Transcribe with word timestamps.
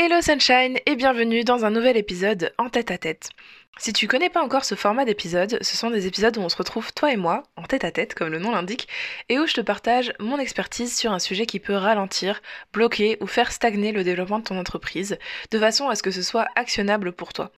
Hello 0.00 0.20
Sunshine 0.20 0.78
et 0.86 0.94
bienvenue 0.94 1.42
dans 1.42 1.64
un 1.64 1.72
nouvel 1.72 1.96
épisode 1.96 2.52
en 2.56 2.68
tête 2.68 2.92
à 2.92 2.98
tête. 2.98 3.30
Si 3.78 3.92
tu 3.92 4.06
connais 4.06 4.30
pas 4.30 4.44
encore 4.44 4.64
ce 4.64 4.76
format 4.76 5.04
d'épisode, 5.04 5.58
ce 5.60 5.76
sont 5.76 5.90
des 5.90 6.06
épisodes 6.06 6.38
où 6.38 6.40
on 6.40 6.48
se 6.48 6.56
retrouve 6.56 6.92
toi 6.92 7.12
et 7.12 7.16
moi, 7.16 7.42
en 7.56 7.64
tête 7.64 7.82
à 7.82 7.90
tête 7.90 8.14
comme 8.14 8.28
le 8.28 8.38
nom 8.38 8.52
l'indique, 8.52 8.86
et 9.28 9.40
où 9.40 9.48
je 9.48 9.54
te 9.54 9.60
partage 9.60 10.12
mon 10.20 10.38
expertise 10.38 10.96
sur 10.96 11.10
un 11.10 11.18
sujet 11.18 11.46
qui 11.46 11.58
peut 11.58 11.74
ralentir, 11.74 12.42
bloquer 12.72 13.18
ou 13.20 13.26
faire 13.26 13.50
stagner 13.50 13.90
le 13.90 14.04
développement 14.04 14.38
de 14.38 14.44
ton 14.44 14.56
entreprise, 14.56 15.18
de 15.50 15.58
façon 15.58 15.88
à 15.88 15.96
ce 15.96 16.04
que 16.04 16.12
ce 16.12 16.22
soit 16.22 16.46
actionnable 16.54 17.10
pour 17.10 17.32
toi. 17.32 17.50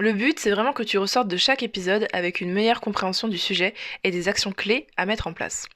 Le 0.00 0.12
but, 0.12 0.40
c'est 0.40 0.50
vraiment 0.50 0.72
que 0.72 0.82
tu 0.82 0.98
ressortes 0.98 1.28
de 1.28 1.36
chaque 1.36 1.62
épisode 1.62 2.08
avec 2.12 2.40
une 2.40 2.52
meilleure 2.52 2.80
compréhension 2.80 3.28
du 3.28 3.38
sujet 3.38 3.74
et 4.02 4.10
des 4.10 4.26
actions 4.26 4.50
clés 4.50 4.88
à 4.96 5.06
mettre 5.06 5.28
en 5.28 5.32
place. 5.32 5.68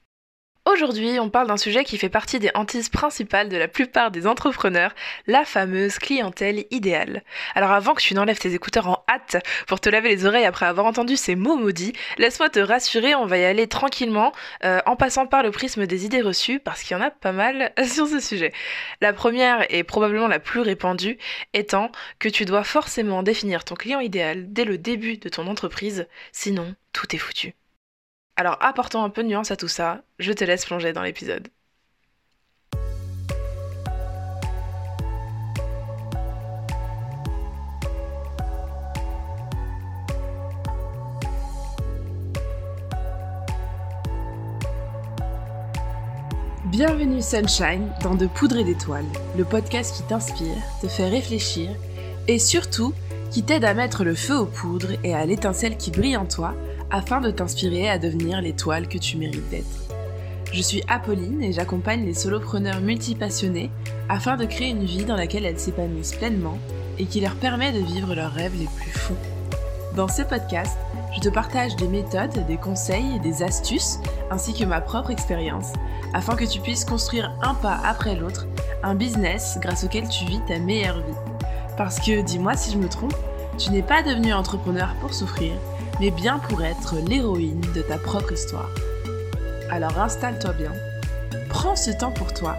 Aujourd'hui, 0.65 1.19
on 1.19 1.31
parle 1.31 1.47
d'un 1.47 1.57
sujet 1.57 1.83
qui 1.83 1.97
fait 1.97 2.07
partie 2.07 2.37
des 2.37 2.51
hantises 2.53 2.89
principales 2.89 3.49
de 3.49 3.57
la 3.57 3.67
plupart 3.67 4.11
des 4.11 4.27
entrepreneurs, 4.27 4.93
la 5.25 5.43
fameuse 5.43 5.97
clientèle 5.97 6.65
idéale. 6.69 7.23
Alors 7.55 7.71
avant 7.71 7.95
que 7.95 8.01
tu 8.01 8.13
n'enlèves 8.13 8.37
tes 8.37 8.53
écouteurs 8.53 8.87
en 8.87 9.03
hâte 9.09 9.43
pour 9.65 9.79
te 9.79 9.89
laver 9.89 10.09
les 10.09 10.27
oreilles 10.27 10.45
après 10.45 10.67
avoir 10.67 10.85
entendu 10.85 11.17
ces 11.17 11.35
mots 11.35 11.55
maudits, 11.55 11.93
laisse-moi 12.19 12.49
te 12.49 12.59
rassurer, 12.59 13.15
on 13.15 13.25
va 13.25 13.39
y 13.39 13.43
aller 13.43 13.65
tranquillement 13.65 14.33
euh, 14.63 14.79
en 14.85 14.95
passant 14.95 15.25
par 15.25 15.41
le 15.41 15.49
prisme 15.49 15.87
des 15.87 16.05
idées 16.05 16.21
reçues 16.21 16.59
parce 16.59 16.83
qu'il 16.83 16.95
y 16.95 16.99
en 16.99 17.03
a 17.03 17.09
pas 17.09 17.31
mal 17.31 17.73
sur 17.83 18.07
ce 18.07 18.19
sujet. 18.19 18.53
La 19.01 19.13
première 19.13 19.65
et 19.73 19.83
probablement 19.83 20.27
la 20.27 20.39
plus 20.39 20.59
répandue 20.59 21.17
étant 21.53 21.91
que 22.19 22.29
tu 22.29 22.45
dois 22.45 22.63
forcément 22.63 23.23
définir 23.23 23.63
ton 23.63 23.73
client 23.73 23.99
idéal 23.99 24.53
dès 24.53 24.65
le 24.65 24.77
début 24.77 25.17
de 25.17 25.27
ton 25.27 25.47
entreprise, 25.47 26.07
sinon 26.31 26.75
tout 26.93 27.15
est 27.15 27.19
foutu. 27.19 27.55
Alors 28.37 28.57
apportant 28.61 29.03
un 29.03 29.09
peu 29.09 29.23
de 29.23 29.27
nuance 29.27 29.51
à 29.51 29.55
tout 29.55 29.67
ça, 29.67 30.01
je 30.19 30.31
te 30.31 30.43
laisse 30.43 30.65
plonger 30.65 30.93
dans 30.93 31.03
l'épisode. 31.03 31.47
Bienvenue 46.65 47.21
Sunshine 47.21 47.91
dans 48.01 48.15
De 48.15 48.27
Poudre 48.27 48.57
et 48.57 48.63
d'Étoiles, 48.63 49.05
le 49.37 49.43
podcast 49.43 49.93
qui 49.93 50.03
t'inspire, 50.03 50.55
te 50.81 50.87
fait 50.87 51.09
réfléchir 51.09 51.69
et 52.29 52.39
surtout 52.39 52.93
qui 53.29 53.43
t'aide 53.43 53.65
à 53.65 53.73
mettre 53.73 54.05
le 54.05 54.15
feu 54.15 54.37
aux 54.37 54.45
poudres 54.45 54.93
et 55.03 55.13
à 55.13 55.25
l'étincelle 55.25 55.75
qui 55.75 55.91
brille 55.91 56.15
en 56.15 56.25
toi 56.25 56.53
afin 56.91 57.21
de 57.21 57.31
t'inspirer 57.31 57.89
à 57.89 57.97
devenir 57.97 58.41
l'étoile 58.41 58.87
que 58.87 58.97
tu 58.97 59.17
mérites 59.17 59.49
d'être. 59.49 59.65
Je 60.53 60.61
suis 60.61 60.83
Apolline 60.89 61.41
et 61.41 61.53
j'accompagne 61.53 62.05
les 62.05 62.13
solopreneurs 62.13 62.81
multipassionnés 62.81 63.71
afin 64.09 64.35
de 64.35 64.45
créer 64.45 64.69
une 64.69 64.83
vie 64.83 65.05
dans 65.05 65.15
laquelle 65.15 65.45
elles 65.45 65.59
s'épanouissent 65.59 66.15
pleinement 66.15 66.57
et 66.99 67.05
qui 67.05 67.21
leur 67.21 67.35
permet 67.35 67.71
de 67.71 67.79
vivre 67.79 68.13
leurs 68.13 68.33
rêves 68.33 68.59
les 68.59 68.67
plus 68.67 68.91
fous. 68.91 69.15
Dans 69.95 70.09
ce 70.09 70.21
podcast, 70.21 70.77
je 71.15 71.21
te 71.21 71.29
partage 71.29 71.75
des 71.77 71.87
méthodes, 71.87 72.45
des 72.47 72.57
conseils 72.57 73.15
et 73.15 73.19
des 73.19 73.43
astuces, 73.43 73.99
ainsi 74.29 74.53
que 74.53 74.65
ma 74.65 74.81
propre 74.81 75.11
expérience, 75.11 75.73
afin 76.13 76.35
que 76.35 76.45
tu 76.45 76.59
puisses 76.59 76.85
construire 76.85 77.33
un 77.41 77.53
pas 77.55 77.79
après 77.85 78.15
l'autre 78.15 78.47
un 78.83 78.95
business 78.95 79.57
grâce 79.61 79.83
auquel 79.83 80.07
tu 80.09 80.25
vis 80.25 80.41
ta 80.47 80.59
meilleure 80.59 80.97
vie. 80.97 81.31
Parce 81.77 81.99
que, 81.99 82.21
dis-moi 82.21 82.55
si 82.55 82.71
je 82.71 82.77
me 82.77 82.89
trompe, 82.89 83.15
tu 83.57 83.71
n'es 83.71 83.83
pas 83.83 84.01
devenu 84.01 84.33
entrepreneur 84.33 84.95
pour 85.01 85.13
souffrir, 85.13 85.53
mais 86.01 86.09
bien 86.09 86.39
pour 86.39 86.63
être 86.63 86.95
l'héroïne 87.07 87.61
de 87.75 87.83
ta 87.83 87.99
propre 87.99 88.33
histoire. 88.33 88.71
Alors 89.69 89.99
installe-toi 89.99 90.53
bien, 90.53 90.73
prends 91.47 91.75
ce 91.75 91.91
temps 91.91 92.11
pour 92.11 92.33
toi 92.33 92.57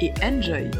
et 0.00 0.10
enjoy. 0.24 0.70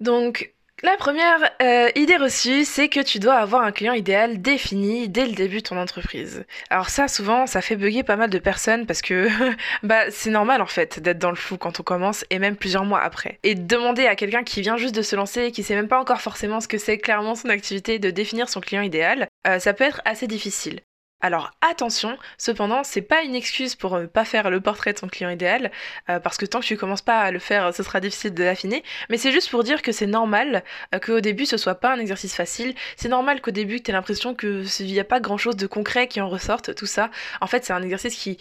Donc, 0.00 0.52
la 0.82 0.96
première 0.96 1.50
euh, 1.62 1.88
idée 1.94 2.16
reçue, 2.16 2.64
c'est 2.64 2.88
que 2.88 3.00
tu 3.00 3.18
dois 3.18 3.34
avoir 3.34 3.62
un 3.62 3.72
client 3.72 3.92
idéal 3.92 4.40
défini 4.40 5.08
dès 5.08 5.26
le 5.26 5.32
début 5.32 5.58
de 5.58 5.68
ton 5.68 5.76
entreprise. 5.76 6.44
Alors 6.70 6.88
ça, 6.88 7.08
souvent, 7.08 7.46
ça 7.46 7.60
fait 7.60 7.76
bugger 7.76 8.02
pas 8.02 8.16
mal 8.16 8.30
de 8.30 8.38
personnes 8.38 8.86
parce 8.86 9.02
que 9.02 9.28
bah 9.82 10.10
c'est 10.10 10.30
normal 10.30 10.62
en 10.62 10.66
fait 10.66 11.00
d'être 11.00 11.18
dans 11.18 11.30
le 11.30 11.36
flou 11.36 11.58
quand 11.58 11.80
on 11.80 11.82
commence 11.82 12.24
et 12.30 12.38
même 12.38 12.56
plusieurs 12.56 12.84
mois 12.84 13.00
après. 13.00 13.38
Et 13.42 13.54
demander 13.54 14.06
à 14.06 14.16
quelqu'un 14.16 14.42
qui 14.42 14.60
vient 14.62 14.76
juste 14.76 14.94
de 14.94 15.02
se 15.02 15.16
lancer 15.16 15.44
et 15.44 15.52
qui 15.52 15.62
sait 15.62 15.74
même 15.74 15.88
pas 15.88 16.00
encore 16.00 16.20
forcément 16.20 16.60
ce 16.60 16.68
que 16.68 16.78
c'est 16.78 16.98
clairement 16.98 17.34
son 17.34 17.48
activité 17.48 17.98
de 17.98 18.10
définir 18.10 18.48
son 18.48 18.60
client 18.60 18.82
idéal, 18.82 19.28
euh, 19.46 19.58
ça 19.58 19.74
peut 19.74 19.84
être 19.84 20.00
assez 20.04 20.26
difficile. 20.26 20.80
Alors 21.22 21.50
attention, 21.60 22.16
cependant, 22.38 22.82
c'est 22.82 23.02
pas 23.02 23.22
une 23.22 23.34
excuse 23.34 23.74
pour 23.74 23.98
ne 23.98 24.06
pas 24.06 24.24
faire 24.24 24.48
le 24.48 24.58
portrait 24.60 24.94
de 24.94 24.98
son 24.98 25.06
client 25.06 25.28
idéal, 25.28 25.70
euh, 26.08 26.18
parce 26.18 26.38
que 26.38 26.46
tant 26.46 26.60
que 26.60 26.64
tu 26.64 26.78
commences 26.78 27.02
pas 27.02 27.18
à 27.18 27.30
le 27.30 27.38
faire, 27.38 27.74
ce 27.74 27.82
sera 27.82 28.00
difficile 28.00 28.32
de 28.32 28.42
l'affiner, 28.42 28.82
mais 29.10 29.18
c'est 29.18 29.30
juste 29.30 29.50
pour 29.50 29.62
dire 29.62 29.82
que 29.82 29.92
c'est 29.92 30.06
normal 30.06 30.64
euh, 30.94 30.98
qu'au 30.98 31.20
début 31.20 31.44
ce 31.44 31.58
soit 31.58 31.74
pas 31.74 31.92
un 31.92 31.98
exercice 31.98 32.34
facile, 32.34 32.74
c'est 32.96 33.10
normal 33.10 33.42
qu'au 33.42 33.50
début 33.50 33.82
tu 33.82 33.90
aies 33.90 33.94
l'impression 33.94 34.34
qu'il 34.34 34.64
n'y 34.80 34.98
a 34.98 35.04
pas 35.04 35.20
grand 35.20 35.36
chose 35.36 35.56
de 35.56 35.66
concret 35.66 36.08
qui 36.08 36.22
en 36.22 36.28
ressorte, 36.28 36.74
tout 36.74 36.86
ça. 36.86 37.10
En 37.42 37.46
fait, 37.46 37.66
c'est 37.66 37.74
un 37.74 37.82
exercice 37.82 38.16
qui, 38.16 38.38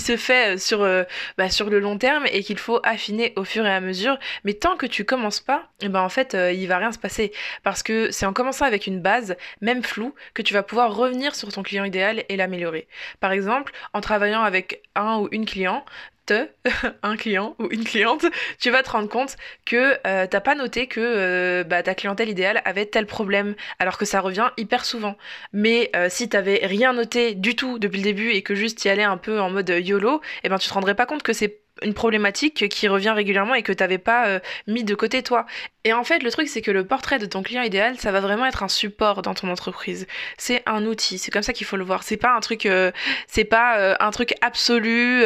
se 0.00 0.16
fait 0.16 0.58
sur, 0.58 0.82
euh, 0.82 1.02
bah, 1.36 1.50
sur 1.50 1.68
le 1.68 1.80
long 1.80 1.98
terme 1.98 2.24
et 2.32 2.42
qu'il 2.42 2.58
faut 2.58 2.80
affiner 2.82 3.34
au 3.36 3.44
fur 3.44 3.66
et 3.66 3.72
à 3.72 3.80
mesure, 3.80 4.18
mais 4.44 4.54
tant 4.54 4.76
que 4.76 4.86
tu 4.86 5.04
commences 5.04 5.40
pas, 5.40 5.68
eh 5.82 5.88
ben 5.88 6.00
en 6.00 6.08
fait, 6.08 6.34
il 6.34 6.66
va 6.66 6.78
rien 6.78 6.92
se 6.92 6.98
passer, 6.98 7.32
parce 7.62 7.82
que 7.82 8.10
c'est 8.10 8.24
en 8.24 8.32
commençant 8.32 8.64
avec 8.64 8.86
une 8.86 9.00
base, 9.00 9.36
même 9.60 9.82
floue, 9.82 10.14
que 10.32 10.40
tu 10.40 10.54
vas 10.54 10.62
pouvoir 10.62 10.94
revenir 10.94 11.34
sur 11.34 11.52
ton 11.52 11.62
client 11.62 11.84
idéal 11.84 12.05
et 12.28 12.36
l'améliorer. 12.36 12.88
Par 13.20 13.32
exemple, 13.32 13.72
en 13.92 14.00
travaillant 14.00 14.42
avec 14.42 14.82
un 14.94 15.18
ou 15.18 15.28
une 15.32 15.46
client, 15.46 15.84
un 17.02 17.16
client 17.16 17.54
ou 17.58 17.68
une 17.70 17.84
cliente, 17.84 18.24
tu 18.58 18.70
vas 18.70 18.82
te 18.82 18.90
rendre 18.90 19.08
compte 19.08 19.36
que 19.64 19.98
euh, 20.06 20.26
t'as 20.26 20.40
pas 20.40 20.54
noté 20.54 20.86
que 20.86 21.00
euh, 21.00 21.64
bah, 21.64 21.82
ta 21.82 21.94
clientèle 21.94 22.28
idéale 22.28 22.62
avait 22.64 22.86
tel 22.86 23.06
problème, 23.06 23.54
alors 23.78 23.98
que 23.98 24.04
ça 24.04 24.20
revient 24.20 24.50
hyper 24.56 24.84
souvent. 24.84 25.16
Mais 25.52 25.90
euh, 25.94 26.08
si 26.10 26.28
t'avais 26.28 26.60
rien 26.62 26.92
noté 26.92 27.34
du 27.34 27.56
tout 27.56 27.78
depuis 27.78 27.98
le 27.98 28.04
début 28.04 28.30
et 28.30 28.42
que 28.42 28.54
juste 28.54 28.84
y 28.84 28.88
allais 28.88 29.04
un 29.04 29.16
peu 29.16 29.40
en 29.40 29.50
mode 29.50 29.68
YOLO, 29.68 30.20
eh 30.44 30.48
ben 30.48 30.58
tu 30.58 30.68
te 30.68 30.74
rendrais 30.74 30.94
pas 30.94 31.06
compte 31.06 31.22
que 31.22 31.32
c'est 31.32 31.60
une 31.82 31.94
problématique 31.94 32.70
qui 32.70 32.88
revient 32.88 33.10
régulièrement 33.10 33.54
et 33.54 33.62
que 33.62 33.72
tu 33.72 33.82
n'avais 33.82 33.98
pas 33.98 34.40
mis 34.66 34.82
de 34.82 34.94
côté 34.94 35.22
toi. 35.22 35.44
Et 35.86 35.92
en 35.92 36.02
fait, 36.02 36.24
le 36.24 36.32
truc, 36.32 36.48
c'est 36.48 36.62
que 36.62 36.72
le 36.72 36.84
portrait 36.84 37.20
de 37.20 37.26
ton 37.26 37.44
client 37.44 37.62
idéal, 37.62 37.96
ça 37.96 38.10
va 38.10 38.18
vraiment 38.18 38.44
être 38.44 38.64
un 38.64 38.68
support 38.68 39.22
dans 39.22 39.34
ton 39.34 39.48
entreprise. 39.48 40.08
C'est 40.36 40.64
un 40.66 40.84
outil, 40.84 41.16
c'est 41.16 41.30
comme 41.30 41.44
ça 41.44 41.52
qu'il 41.52 41.64
faut 41.64 41.76
le 41.76 41.84
voir. 41.84 42.02
C'est 42.02 42.16
pas 42.16 42.34
un 42.34 42.40
truc, 42.40 42.66
euh, 42.66 42.90
c'est 43.28 43.44
pas 43.44 43.78
euh, 43.78 43.94
un 44.00 44.10
truc 44.10 44.34
absolu, 44.40 45.22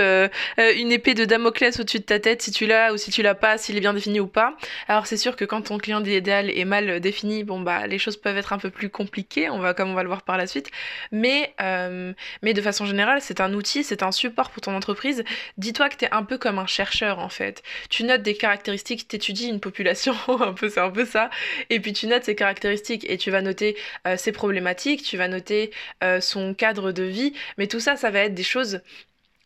une 0.59 0.93
épée 0.93 1.15
de 1.15 1.25
Damoclès 1.25 1.81
au-dessus 1.81 2.01
de 2.01 2.05
ta 2.05 2.19
tête 2.19 2.43
si 2.43 2.51
tu 2.51 2.67
l'as 2.67 2.93
ou 2.93 2.99
si 2.99 3.11
tu 3.11 3.23
l'as 3.23 3.35
pas, 3.35 3.57
s'il 3.57 3.75
est 3.79 3.81
bien 3.81 3.95
défini 3.95 4.21
ou 4.21 4.27
pas. 4.27 4.55
Alors 4.87 5.07
c'est 5.07 5.17
sûr 5.17 5.35
que 5.35 5.47
quand 5.47 5.63
ton 5.63 5.79
client 5.79 6.05
idéal 6.05 6.51
est 6.51 6.67
mal 6.67 7.01
défini, 7.01 7.43
bon 7.43 7.61
bah 7.61 7.87
les 7.87 7.99
choses 7.99 8.19
peuvent 8.19 8.37
être 8.37 8.53
un 8.53 8.59
peu 8.59 8.69
plus 8.69 8.91
compliquées. 8.91 9.49
On 9.49 9.61
va 9.61 9.73
comme 9.73 9.89
on 9.89 9.95
va 9.95 10.03
le 10.03 10.09
voir 10.09 10.21
par 10.21 10.37
la 10.37 10.47
suite. 10.47 10.71
Mais 11.11 11.55
mais 12.43 12.53
de 12.53 12.61
façon 12.61 12.85
générale, 12.85 13.23
c'est 13.23 13.41
un 13.41 13.55
outil, 13.55 13.83
c'est 13.83 14.03
un 14.03 14.13
support 14.13 14.51
pour 14.51 14.61
ton 14.61 14.77
entreprise. 14.77 15.25
Dis-toi 15.57 15.89
que 15.89 15.97
tu 15.97 16.05
es 16.05 16.13
un 16.13 16.23
peu 16.23 16.37
comme 16.37 16.59
un 16.59 16.67
chercheur 16.67 17.19
en 17.19 17.31
fait. 17.31 17.63
Tu 17.89 18.05
notes 18.05 18.23
des 18.23 18.35
caractéristiques, 18.35 19.09
t'étudies 19.09 19.49
une 19.49 19.61
population, 19.61 20.15
un 20.51 20.55
peu 20.55 20.69
c'est 20.69 20.81
un 20.81 20.91
peu 20.91 21.05
ça, 21.05 21.31
et 21.71 21.81
puis 21.81 21.93
tu 21.93 22.07
notes 22.07 22.25
ses 22.25 22.35
caractéristiques 22.35 23.09
et 23.09 23.17
tu 23.17 23.31
vas 23.31 23.43
noter 23.43 23.77
euh, 24.07 24.17
ses 24.17 24.33
problématiques, 24.33 25.03
tu 25.03 25.17
vas 25.17 25.29
noter 25.29 25.71
euh, 26.05 26.21
son 26.21 26.55
cadre 26.55 26.93
de 26.93 27.05
vie, 27.05 27.33
mais 27.59 27.67
tout 27.67 27.81
ça, 27.81 27.97
ça 27.97 28.11
va 28.11 28.21
être 28.21 28.35
des 28.35 28.43
choses 28.43 28.81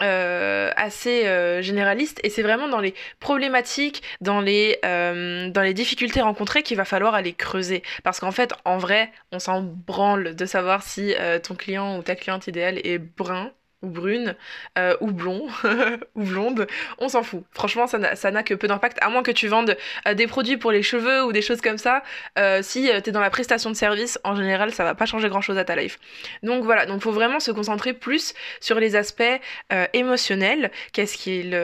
euh, 0.03 0.71
assez 0.77 1.23
généralistes. 1.63 2.21
Et 2.25 2.31
c'est 2.31 2.43
vraiment 2.43 2.69
dans 2.69 2.81
les 2.81 2.95
problématiques, 3.21 4.03
dans 4.21 4.41
les, 4.41 4.79
dans 4.83 5.63
les 5.63 5.75
difficultés 5.75 6.21
rencontrées 6.21 6.63
qu'il 6.63 6.77
va 6.77 6.85
falloir 6.85 7.15
aller 7.15 7.33
creuser. 7.33 7.83
Parce 8.03 8.21
qu'en 8.21 8.33
fait, 8.33 8.53
en 8.65 8.79
vrai, 8.79 9.13
on 9.33 9.39
s'en 9.39 9.63
branle 9.63 10.35
de 10.35 10.47
savoir 10.47 10.83
si 10.83 11.15
ton 11.45 11.55
client 11.55 11.99
ou 11.99 12.03
ta 12.03 12.17
cliente 12.17 12.47
idéale 12.49 12.81
est 12.85 12.99
brun 12.99 13.53
ou 13.85 13.89
brune, 13.89 14.35
euh, 14.79 14.97
ou 15.01 15.13
blond, 15.13 15.47
ou 16.15 16.23
blonde, 16.23 16.67
on 16.99 17.09
s'en 17.09 17.23
fout. 17.23 17.45
Franchement, 17.53 17.87
ça 17.87 17.99
n'a 18.31 18.43
que 18.43 18.55
peu 18.55 18.67
d'impact, 18.67 18.99
à 19.01 19.11
moins 19.11 19.23
que 19.23 19.31
tu 19.31 19.47
vendes 19.47 19.77
euh, 20.09 20.15
des 20.15 20.27
produits 20.27 20.57
pour 20.57 20.73
les 20.73 20.83
cheveux 20.83 21.25
ou 21.25 21.33
des 21.33 21.43
choses 21.43 21.61
comme 21.61 21.79
ça. 21.79 22.03
Euh, 22.39 22.61
si 22.63 22.91
tu 23.03 23.11
es 23.11 23.13
dans 23.13 23.21
la 23.21 23.31
prestation 23.31 23.71
de 23.71 23.77
service, 23.77 24.19
en 24.25 24.35
général, 24.35 24.73
ça 24.73 24.85
va 24.85 24.95
pas 24.95 25.07
changer 25.07 25.29
grand-chose 25.29 25.59
à 25.59 25.65
ta 25.65 25.77
life. 25.77 25.99
Donc 26.43 26.65
voilà, 26.65 26.87
donc 26.87 27.03
faut 27.03 27.13
vraiment 27.13 27.41
se 27.41 27.51
concentrer 27.51 27.93
plus 27.93 28.35
sur 28.61 28.81
les 28.81 28.97
aspects 28.97 29.23
émotionnels. 29.93 30.71
Qu'est-ce 30.93 31.17
qu'il 31.17 31.55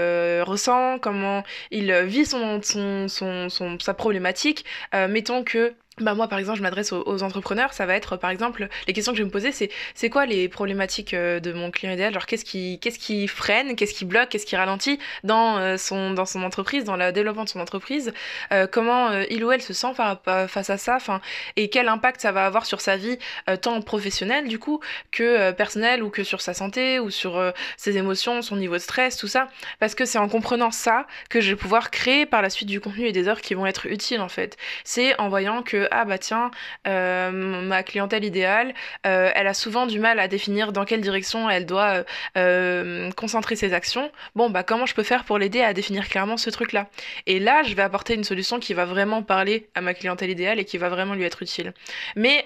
ressent, 0.42 0.98
comment 0.98 1.42
il 1.70 1.92
vit 2.04 2.26
sa 2.26 3.94
problématique? 3.94 4.64
mettons 5.08 5.42
que 5.42 5.72
bah 5.98 6.14
moi 6.14 6.28
par 6.28 6.38
exemple 6.38 6.58
je 6.58 6.62
m'adresse 6.62 6.92
aux, 6.92 7.22
entrepreneurs. 7.22 7.72
Ça 7.72 7.84
va 7.84 7.94
être 7.94 8.16
par 8.16 8.30
exemple 8.30 8.68
les 8.86 8.92
questions 8.92 9.12
que 9.12 9.18
je 9.18 9.22
vais 9.22 9.26
me 9.26 9.32
poser 9.32 9.52
c'est 9.52 9.70
c'est 9.94 10.08
quoi 10.08 10.24
les 10.24 10.48
problématiques 10.48 11.14
euh, 11.14 11.40
de 11.40 11.52
mon 11.52 11.70
client 11.70 11.92
idéal? 11.92 12.14
Genre 12.14 12.26
qu'est-ce 12.26 12.44
qui 12.44 12.78
qu'est-ce 12.80 12.98
qui 12.98 13.28
freine? 13.28 13.76
Qu'est-ce 13.76 13.92
qui 13.92 14.04
bloque? 14.04 14.30
Qu'est-ce 14.30 14.46
qui 14.46 14.56
ralentit 14.56 14.98
dans 15.24 15.58
euh, 15.58 15.76
son 15.76 16.12
dans 16.12 16.26
son 16.26 16.42
entreprise 16.42 16.84
dans 16.84 16.96
le 16.96 17.12
développement 17.12 17.44
de 17.44 17.48
son 17.48 17.60
entreprise? 17.60 18.12
Euh, 18.52 18.66
comment 18.66 19.10
il 19.30 19.44
ou 19.44 19.52
elle 19.52 19.62
se 19.62 19.72
sent 19.72 19.92
face 20.24 20.70
à 20.70 20.78
ça? 20.78 20.96
Enfin 20.96 21.20
et 21.56 21.68
quel 21.68 21.88
impact 21.88 22.20
ça 22.20 22.32
va 22.32 22.46
avoir 22.46 22.66
sur 22.66 22.80
sa 22.80 22.96
vie 22.96 23.18
tant 23.60 23.80
professionnelle 23.82 24.48
du 24.48 24.58
coup 24.58 24.80
que 25.10 25.50
personnelle 25.52 26.02
ou 26.02 26.10
que 26.10 26.24
sur 26.24 26.40
sa 26.40 26.54
santé 26.54 26.98
ou 26.98 27.10
sur 27.10 27.52
ses 27.76 27.96
émotions 27.96 28.42
son 28.42 28.56
niveau 28.56 28.74
de 28.74 28.78
stress 28.78 29.16
tout 29.16 29.28
ça? 29.28 29.48
Parce 29.80 29.94
que 29.94 30.04
c'est 30.04 30.18
en 30.18 30.28
comprenant 30.28 30.70
ça 30.70 31.06
que 31.28 31.40
je 31.40 31.50
vais 31.50 31.56
pouvoir 31.56 31.90
créer 31.90 32.26
par 32.26 32.42
la 32.42 32.50
suite 32.50 32.68
du 32.68 32.80
contenu 32.80 33.06
et 33.06 33.12
des 33.12 33.28
heures 33.28 33.40
qui 33.40 33.54
vont 33.54 33.66
être 33.66 33.86
utiles 33.86 34.20
en 34.20 34.28
fait. 34.28 34.56
C'est 34.84 35.18
en 35.20 35.28
voyant 35.28 35.62
que 35.62 35.89
ah 35.90 36.04
bah 36.04 36.18
tiens, 36.18 36.50
euh, 36.86 37.30
ma 37.30 37.82
clientèle 37.82 38.24
idéale, 38.24 38.74
euh, 39.06 39.30
elle 39.34 39.46
a 39.46 39.54
souvent 39.54 39.86
du 39.86 39.98
mal 39.98 40.18
à 40.18 40.28
définir 40.28 40.72
dans 40.72 40.84
quelle 40.84 41.00
direction 41.00 41.48
elle 41.50 41.66
doit 41.66 42.04
euh, 42.36 43.10
concentrer 43.12 43.56
ses 43.56 43.74
actions. 43.74 44.10
Bon 44.34 44.50
bah 44.50 44.62
comment 44.62 44.86
je 44.86 44.94
peux 44.94 45.02
faire 45.02 45.24
pour 45.24 45.38
l'aider 45.38 45.60
à 45.62 45.72
définir 45.72 46.08
clairement 46.08 46.36
ce 46.36 46.50
truc-là? 46.50 46.88
Et 47.26 47.38
là, 47.38 47.62
je 47.62 47.74
vais 47.74 47.82
apporter 47.82 48.14
une 48.14 48.24
solution 48.24 48.60
qui 48.60 48.74
va 48.74 48.84
vraiment 48.84 49.22
parler 49.22 49.68
à 49.74 49.80
ma 49.80 49.94
clientèle 49.94 50.30
idéale 50.30 50.58
et 50.58 50.64
qui 50.64 50.78
va 50.78 50.88
vraiment 50.88 51.14
lui 51.14 51.24
être 51.24 51.42
utile. 51.42 51.72
Mais 52.16 52.44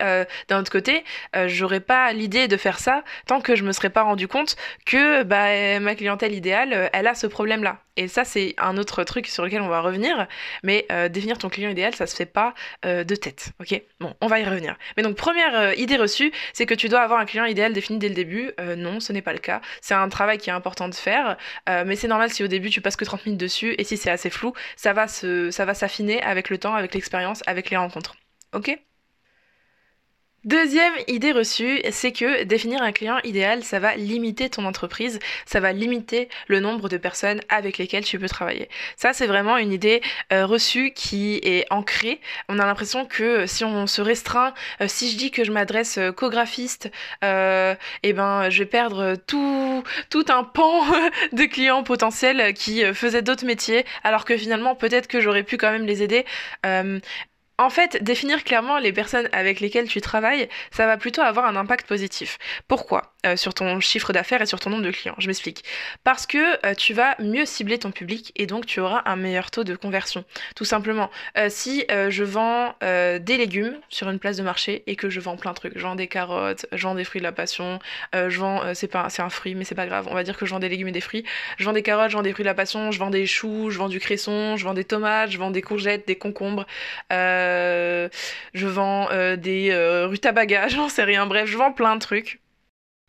d'un 0.48 0.60
autre 0.60 0.70
côté, 0.70 1.04
j'aurais 1.46 1.80
pas 1.80 2.12
l'idée 2.12 2.48
de 2.48 2.56
faire 2.56 2.78
ça 2.78 3.02
tant 3.26 3.40
que 3.40 3.56
je 3.56 3.64
me 3.64 3.72
serais 3.72 3.90
pas 3.90 4.02
rendu 4.02 4.28
compte 4.28 4.56
que 4.86 5.22
bah, 5.22 5.80
ma 5.80 5.94
clientèle 5.94 6.32
idéale, 6.34 6.90
elle 6.92 7.06
a 7.06 7.14
ce 7.14 7.26
problème-là. 7.26 7.78
Et 7.96 8.08
ça, 8.08 8.24
c'est 8.24 8.54
un 8.58 8.76
autre 8.76 9.04
truc 9.04 9.26
sur 9.28 9.44
lequel 9.44 9.62
on 9.62 9.68
va 9.68 9.80
revenir. 9.80 10.26
Mais 10.62 10.86
définir 11.10 11.38
ton 11.38 11.48
client 11.48 11.70
idéal, 11.70 11.94
ça 11.94 12.06
se 12.06 12.16
fait 12.16 12.26
pas 12.26 12.54
de 12.82 13.14
Ok? 13.60 13.80
Bon, 14.00 14.14
on 14.20 14.26
va 14.26 14.40
y 14.40 14.44
revenir. 14.44 14.76
Mais 14.96 15.02
donc, 15.02 15.16
première 15.16 15.54
euh, 15.54 15.74
idée 15.74 15.96
reçue, 15.96 16.32
c'est 16.52 16.66
que 16.66 16.74
tu 16.74 16.88
dois 16.88 17.00
avoir 17.00 17.20
un 17.20 17.26
client 17.26 17.44
idéal 17.44 17.72
défini 17.72 17.98
dès 17.98 18.08
le 18.08 18.14
début. 18.14 18.52
Euh, 18.60 18.76
non, 18.76 19.00
ce 19.00 19.12
n'est 19.12 19.22
pas 19.22 19.32
le 19.32 19.38
cas. 19.38 19.60
C'est 19.80 19.94
un 19.94 20.08
travail 20.08 20.38
qui 20.38 20.50
est 20.50 20.52
important 20.52 20.88
de 20.88 20.94
faire. 20.94 21.36
Euh, 21.68 21.84
mais 21.86 21.96
c'est 21.96 22.08
normal 22.08 22.30
si 22.30 22.42
au 22.44 22.48
début 22.48 22.70
tu 22.70 22.80
passes 22.80 22.96
que 22.96 23.04
30 23.04 23.26
minutes 23.26 23.40
dessus 23.40 23.74
et 23.78 23.84
si 23.84 23.96
c'est 23.96 24.10
assez 24.10 24.30
flou, 24.30 24.52
ça 24.76 24.92
va 24.92 25.06
s'affiner 25.74 26.22
avec 26.22 26.50
le 26.50 26.58
temps, 26.58 26.74
avec 26.74 26.94
l'expérience, 26.94 27.42
avec 27.46 27.70
les 27.70 27.76
rencontres. 27.76 28.16
Ok? 28.52 28.78
Deuxième 30.44 30.92
idée 31.08 31.32
reçue, 31.32 31.80
c'est 31.90 32.12
que 32.12 32.42
définir 32.42 32.82
un 32.82 32.92
client 32.92 33.18
idéal, 33.24 33.64
ça 33.64 33.78
va 33.78 33.96
limiter 33.96 34.50
ton 34.50 34.66
entreprise, 34.66 35.18
ça 35.46 35.58
va 35.58 35.72
limiter 35.72 36.28
le 36.48 36.60
nombre 36.60 36.90
de 36.90 36.98
personnes 36.98 37.40
avec 37.48 37.78
lesquelles 37.78 38.04
tu 38.04 38.18
peux 38.18 38.28
travailler. 38.28 38.68
Ça, 38.98 39.14
c'est 39.14 39.26
vraiment 39.26 39.56
une 39.56 39.72
idée 39.72 40.02
euh, 40.34 40.44
reçue 40.44 40.90
qui 40.90 41.40
est 41.42 41.64
ancrée. 41.70 42.20
On 42.50 42.58
a 42.58 42.66
l'impression 42.66 43.06
que 43.06 43.46
si 43.46 43.64
on 43.64 43.86
se 43.86 44.02
restreint, 44.02 44.52
euh, 44.82 44.86
si 44.86 45.10
je 45.10 45.16
dis 45.16 45.30
que 45.30 45.44
je 45.44 45.50
m'adresse 45.50 45.96
euh, 45.96 46.12
qu'aux 46.12 46.28
graphistes, 46.28 46.90
eh 47.22 48.12
ben, 48.12 48.50
je 48.50 48.58
vais 48.58 48.68
perdre 48.68 49.16
tout 49.26 49.82
un 50.28 50.44
pan 50.44 50.84
de 51.32 51.44
clients 51.44 51.84
potentiels 51.84 52.52
qui 52.52 52.84
faisaient 52.92 53.22
d'autres 53.22 53.46
métiers, 53.46 53.86
alors 54.02 54.26
que 54.26 54.36
finalement, 54.36 54.74
peut-être 54.74 55.06
que 55.06 55.20
j'aurais 55.20 55.42
pu 55.42 55.56
quand 55.56 55.70
même 55.70 55.86
les 55.86 56.02
aider. 56.02 56.26
En 57.58 57.70
fait, 57.70 58.02
définir 58.02 58.44
clairement 58.44 58.78
les 58.78 58.92
personnes 58.92 59.28
avec 59.32 59.60
lesquelles 59.60 59.88
tu 59.88 60.00
travailles, 60.00 60.48
ça 60.70 60.86
va 60.86 60.96
plutôt 60.96 61.22
avoir 61.22 61.46
un 61.46 61.56
impact 61.56 61.86
positif. 61.86 62.38
Pourquoi? 62.68 63.13
Euh, 63.24 63.36
Sur 63.36 63.54
ton 63.54 63.80
chiffre 63.80 64.12
d'affaires 64.12 64.42
et 64.42 64.46
sur 64.46 64.60
ton 64.60 64.70
nombre 64.70 64.82
de 64.82 64.90
clients. 64.90 65.14
Je 65.18 65.26
m'explique. 65.26 65.64
Parce 66.04 66.26
que 66.26 66.66
euh, 66.66 66.74
tu 66.74 66.92
vas 66.92 67.16
mieux 67.18 67.46
cibler 67.46 67.78
ton 67.78 67.90
public 67.90 68.32
et 68.36 68.46
donc 68.46 68.66
tu 68.66 68.80
auras 68.80 69.02
un 69.06 69.16
meilleur 69.16 69.50
taux 69.50 69.64
de 69.64 69.74
conversion. 69.76 70.24
Tout 70.56 70.64
simplement. 70.64 71.10
Euh, 71.38 71.48
si 71.48 71.84
je 71.88 72.24
vends 72.24 72.74
des 72.80 73.36
légumes 73.36 73.76
sur 73.88 74.08
une 74.10 74.18
place 74.18 74.36
de 74.36 74.42
marché 74.42 74.82
et 74.86 74.96
que 74.96 75.08
je 75.08 75.20
vends 75.20 75.36
plein 75.36 75.50
de 75.50 75.56
trucs, 75.56 75.76
je 75.76 75.82
vends 75.82 75.94
des 75.94 76.06
carottes, 76.06 76.66
je 76.72 76.82
vends 76.82 76.94
des 76.94 77.04
fruits 77.04 77.20
de 77.20 77.24
la 77.24 77.32
passion, 77.32 77.78
je 78.12 78.38
vends, 78.38 78.74
c'est 78.74 78.88
pas, 78.88 79.08
c'est 79.10 79.22
un 79.22 79.30
fruit 79.30 79.54
mais 79.54 79.64
c'est 79.64 79.74
pas 79.74 79.86
grave. 79.86 80.06
On 80.10 80.14
va 80.14 80.22
dire 80.22 80.36
que 80.36 80.46
je 80.46 80.50
vends 80.50 80.58
des 80.58 80.68
légumes 80.68 80.88
et 80.88 80.92
des 80.92 81.00
fruits. 81.00 81.24
Je 81.58 81.64
vends 81.64 81.72
des 81.72 81.82
carottes, 81.82 82.10
je 82.10 82.16
vends 82.16 82.22
des 82.22 82.32
fruits 82.32 82.44
de 82.44 82.48
la 82.48 82.54
passion, 82.54 82.90
je 82.90 82.98
vends 82.98 83.10
des 83.10 83.26
choux, 83.26 83.70
je 83.70 83.78
vends 83.78 83.88
du 83.88 84.00
cresson, 84.00 84.56
je 84.56 84.64
vends 84.64 84.74
des 84.74 84.84
tomates, 84.84 85.30
je 85.30 85.38
vends 85.38 85.50
des 85.50 85.62
courgettes, 85.62 86.06
des 86.06 86.16
concombres. 86.16 86.66
Je 87.10 88.66
vends 88.66 89.08
des 89.36 90.04
rutabagas, 90.06 90.68
j'en 90.68 90.88
sais 90.88 91.04
rien, 91.04 91.26
bref, 91.26 91.48
je 91.48 91.56
vends 91.56 91.72
plein 91.72 91.94
de 91.94 92.00
trucs. 92.00 92.40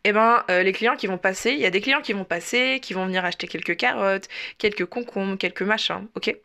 Eh 0.08 0.14
ben, 0.14 0.44
les 0.48 0.72
clients 0.72 0.96
qui 0.96 1.08
vont 1.08 1.18
passer, 1.18 1.52
il 1.54 1.60
y 1.60 1.66
a 1.66 1.72
des 1.72 1.82
clients 1.82 2.02
qui 2.02 2.14
vont 2.14 2.26
passer, 2.26 2.80
qui 2.80 2.94
vont 2.94 3.08
venir 3.08 3.26
acheter 3.26 3.48
quelques 3.48 3.76
carottes, 3.76 4.30
quelques 4.60 4.86
concombres, 4.86 5.36
quelques 5.36 5.64
machins, 5.64 6.08
ok? 6.16 6.36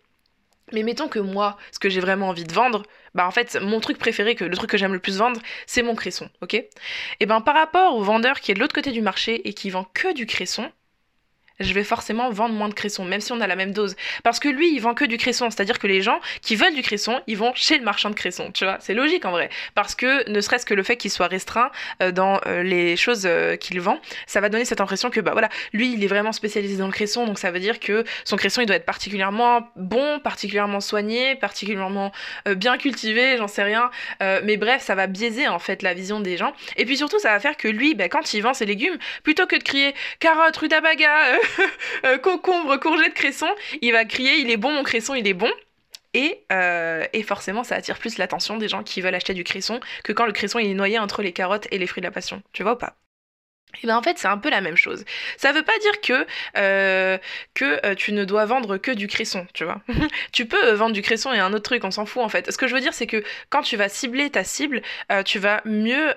Mais 0.73 0.83
mettons 0.83 1.09
que 1.09 1.19
moi, 1.19 1.59
ce 1.71 1.79
que 1.79 1.91
j'ai 1.91 2.01
vraiment 2.01 2.29
envie 2.29 2.45
de 2.45 2.55
vendre, 2.55 2.85
bah 3.15 3.27
en 3.27 3.31
fait, 3.31 3.59
mon 3.61 3.81
truc 3.81 3.99
préféré, 3.99 4.35
que 4.35 4.45
le 4.45 4.57
truc 4.57 4.71
que 4.71 4.79
j'aime 4.79 4.95
le 4.95 4.99
plus 4.99 5.19
vendre, 5.19 5.41
c'est 5.67 5.83
mon 5.83 5.95
cresson, 5.95 6.31
ok? 6.41 6.55
Et 6.55 7.27
ben 7.27 7.43
par 7.43 7.55
rapport 7.55 7.97
au 7.97 8.03
vendeur 8.03 8.41
qui 8.41 8.51
est 8.51 8.55
de 8.55 8.61
l'autre 8.61 8.75
côté 8.75 8.93
du 8.93 9.03
marché 9.03 9.47
et 9.47 9.53
qui 9.53 9.69
vend 9.69 9.85
que 9.93 10.15
du 10.15 10.25
cresson, 10.25 10.73
je 11.61 11.73
vais 11.75 11.85
forcément 11.85 12.31
vendre 12.31 12.55
moins 12.55 12.69
de 12.69 12.75
cresson, 12.75 13.05
même 13.05 13.21
si 13.21 13.33
on 13.33 13.41
a 13.41 13.47
la 13.47 13.57
même 13.57 13.73
dose. 13.73 13.97
Parce 14.23 14.41
que 14.41 14.49
lui, 14.49 14.75
il 14.75 14.81
vend 14.81 14.95
que 14.95 15.05
du 15.05 15.17
cresson, 15.17 15.51
c'est-à-dire 15.51 15.79
que 15.79 15.87
les 15.87 16.03
gens 16.03 16.21
qui 16.43 16.57
veulent 16.57 16.75
du 16.75 16.83
cresson, 16.83 17.21
ils 17.27 17.37
vont 17.37 17.53
chez 17.55 17.79
le 17.79 17.85
marchand 17.85 18.11
de 18.11 18.15
cresson, 18.15 18.51
tu 18.53 18.65
vois. 18.65 18.79
C'est 18.81 18.95
logique 18.95 19.25
en 19.25 19.31
vrai. 19.31 19.51
Parce 19.75 19.95
que 19.95 20.29
ne 20.31 20.41
serait-ce 20.41 20.67
que 20.67 20.75
le 20.75 20.83
fait 20.83 20.97
qu'il 20.97 21.11
soit 21.11 21.29
restreint 21.29 21.71
euh, 22.03 22.13
dans 22.13 22.41
euh, 22.47 22.63
les 22.63 22.97
choses 22.97 23.23
euh, 23.27 23.57
qu'il 23.57 23.81
vend, 23.81 24.01
ça 24.27 24.41
va 24.41 24.49
donner 24.49 24.65
cette 24.65 24.81
impression 24.81 25.11
que, 25.11 25.21
bah 25.21 25.33
voilà, 25.33 25.49
lui, 25.73 25.93
il 25.93 26.03
est 26.03 26.09
vraiment 26.09 26.33
spécialisé 26.33 26.77
dans 26.77 26.87
le 26.87 26.93
cresson, 26.93 27.27
donc 27.27 27.39
ça 27.39 27.51
veut 27.51 27.61
dire 27.61 27.81
que 27.81 28.05
son 28.25 28.37
cresson, 28.37 28.61
il 28.61 28.67
doit 28.67 28.77
être 28.77 28.87
particulièrement 28.87 29.69
bon, 29.77 30.21
particulièrement 30.21 30.81
soigné, 30.81 31.37
particulièrement 31.37 32.13
bien 32.57 32.79
cultivé, 32.79 33.37
j'en 33.37 33.49
sais 33.49 33.63
rien. 33.63 33.91
mais 34.21 34.57
bref, 34.57 34.83
ça 34.83 34.95
va 34.95 35.07
biaiser 35.07 35.49
en 35.49 35.59
fait 35.59 35.83
la 35.83 35.95
vision 35.95 36.21
des 36.21 36.37
gens. 36.37 36.53
Et 36.77 36.85
puis 36.85 36.97
surtout, 36.97 37.19
ça 37.19 37.31
va 37.31 37.41
faire 37.41 37.57
que 37.57 37.69
lui, 37.69 37.95
bah, 37.95 38.09
quand 38.09 38.35
il 38.35 38.41
vend 38.41 38.55
ses 38.55 38.67
légumes, 38.67 38.99
plutôt 39.23 39.47
que 39.47 39.57
de 39.57 39.63
crier 39.63 39.95
carotte, 40.19 40.57
rutabaga, 40.57 41.35
euh, 41.35 41.39
concombre, 42.23 42.77
courgette, 42.79 43.15
cresson, 43.15 43.49
il 43.81 43.93
va 43.93 44.05
crier 44.05 44.37
il 44.39 44.51
est 44.51 44.57
bon 44.57 44.73
mon 44.73 44.83
cresson, 44.83 45.15
il 45.15 45.27
est 45.27 45.35
bon. 45.35 45.51
Et, 46.13 46.45
euh, 46.51 47.07
et, 47.13 47.23
forcément, 47.23 47.63
ça 47.63 47.77
attire 47.77 47.99
plus 47.99 48.19
l'attention 48.19 48.57
des 48.57 48.69
gens 48.69 48.83
qui 48.83 49.01
veulent 49.01 49.15
acheter 49.15 49.35
du 49.35 49.45
cresson 49.45 49.79
que 50.03 50.13
quand 50.13 50.27
le 50.27 50.33
cresson 50.33 50.59
est 50.59 50.75
noyé 50.75 50.99
entre 50.99 51.23
les 51.23 51.33
carottes 51.33 51.69
et 51.71 51.79
les 51.79 51.87
fruits 51.87 52.01
de 52.01 52.07
la 52.07 52.11
passion. 52.11 52.43
Tu 52.53 52.65
vois 52.65 52.73
ou 52.73 52.77
pas? 52.77 52.97
Et 53.83 53.87
ben 53.87 53.97
en 53.97 54.03
fait 54.03 54.19
c'est 54.19 54.29
un 54.29 54.39
peu 54.39 54.51
la 54.51 54.61
même 54.61 54.77
chose. 54.77 55.05
Ça 55.37 55.53
veut 55.53 55.63
pas 55.63 55.79
dire 55.81 56.01
que 56.01 56.27
euh, 56.57 57.19
que 57.55 57.87
euh, 57.87 57.95
tu 57.95 58.13
ne 58.13 58.25
dois 58.25 58.45
vendre 58.45 58.77
que 58.77 58.91
du 58.91 59.07
cresson, 59.07 59.47
tu 59.55 59.65
vois. 59.65 59.81
tu 60.33 60.47
peux 60.47 60.63
euh, 60.65 60.75
vendre 60.75 60.93
du 60.93 61.03
cresson 61.03 61.33
et 61.33 61.39
un 61.39 61.53
autre 61.53 61.65
truc, 61.65 61.85
on 61.85 61.91
s'en 61.91 62.07
fout 62.07 62.23
en 62.23 62.29
fait. 62.29 62.51
Ce 62.51 62.59
que 62.59 62.67
je 62.67 62.75
veux 62.75 62.81
dire 62.81 62.95
c'est 62.95 63.07
que 63.07 63.23
quand 63.49 63.63
tu 63.63 63.77
vas 63.77 63.89
cibler 63.89 64.31
ta 64.31 64.45
cible, 64.45 64.83
tu 65.25 65.39
vas 65.39 65.61
mieux 65.65 66.15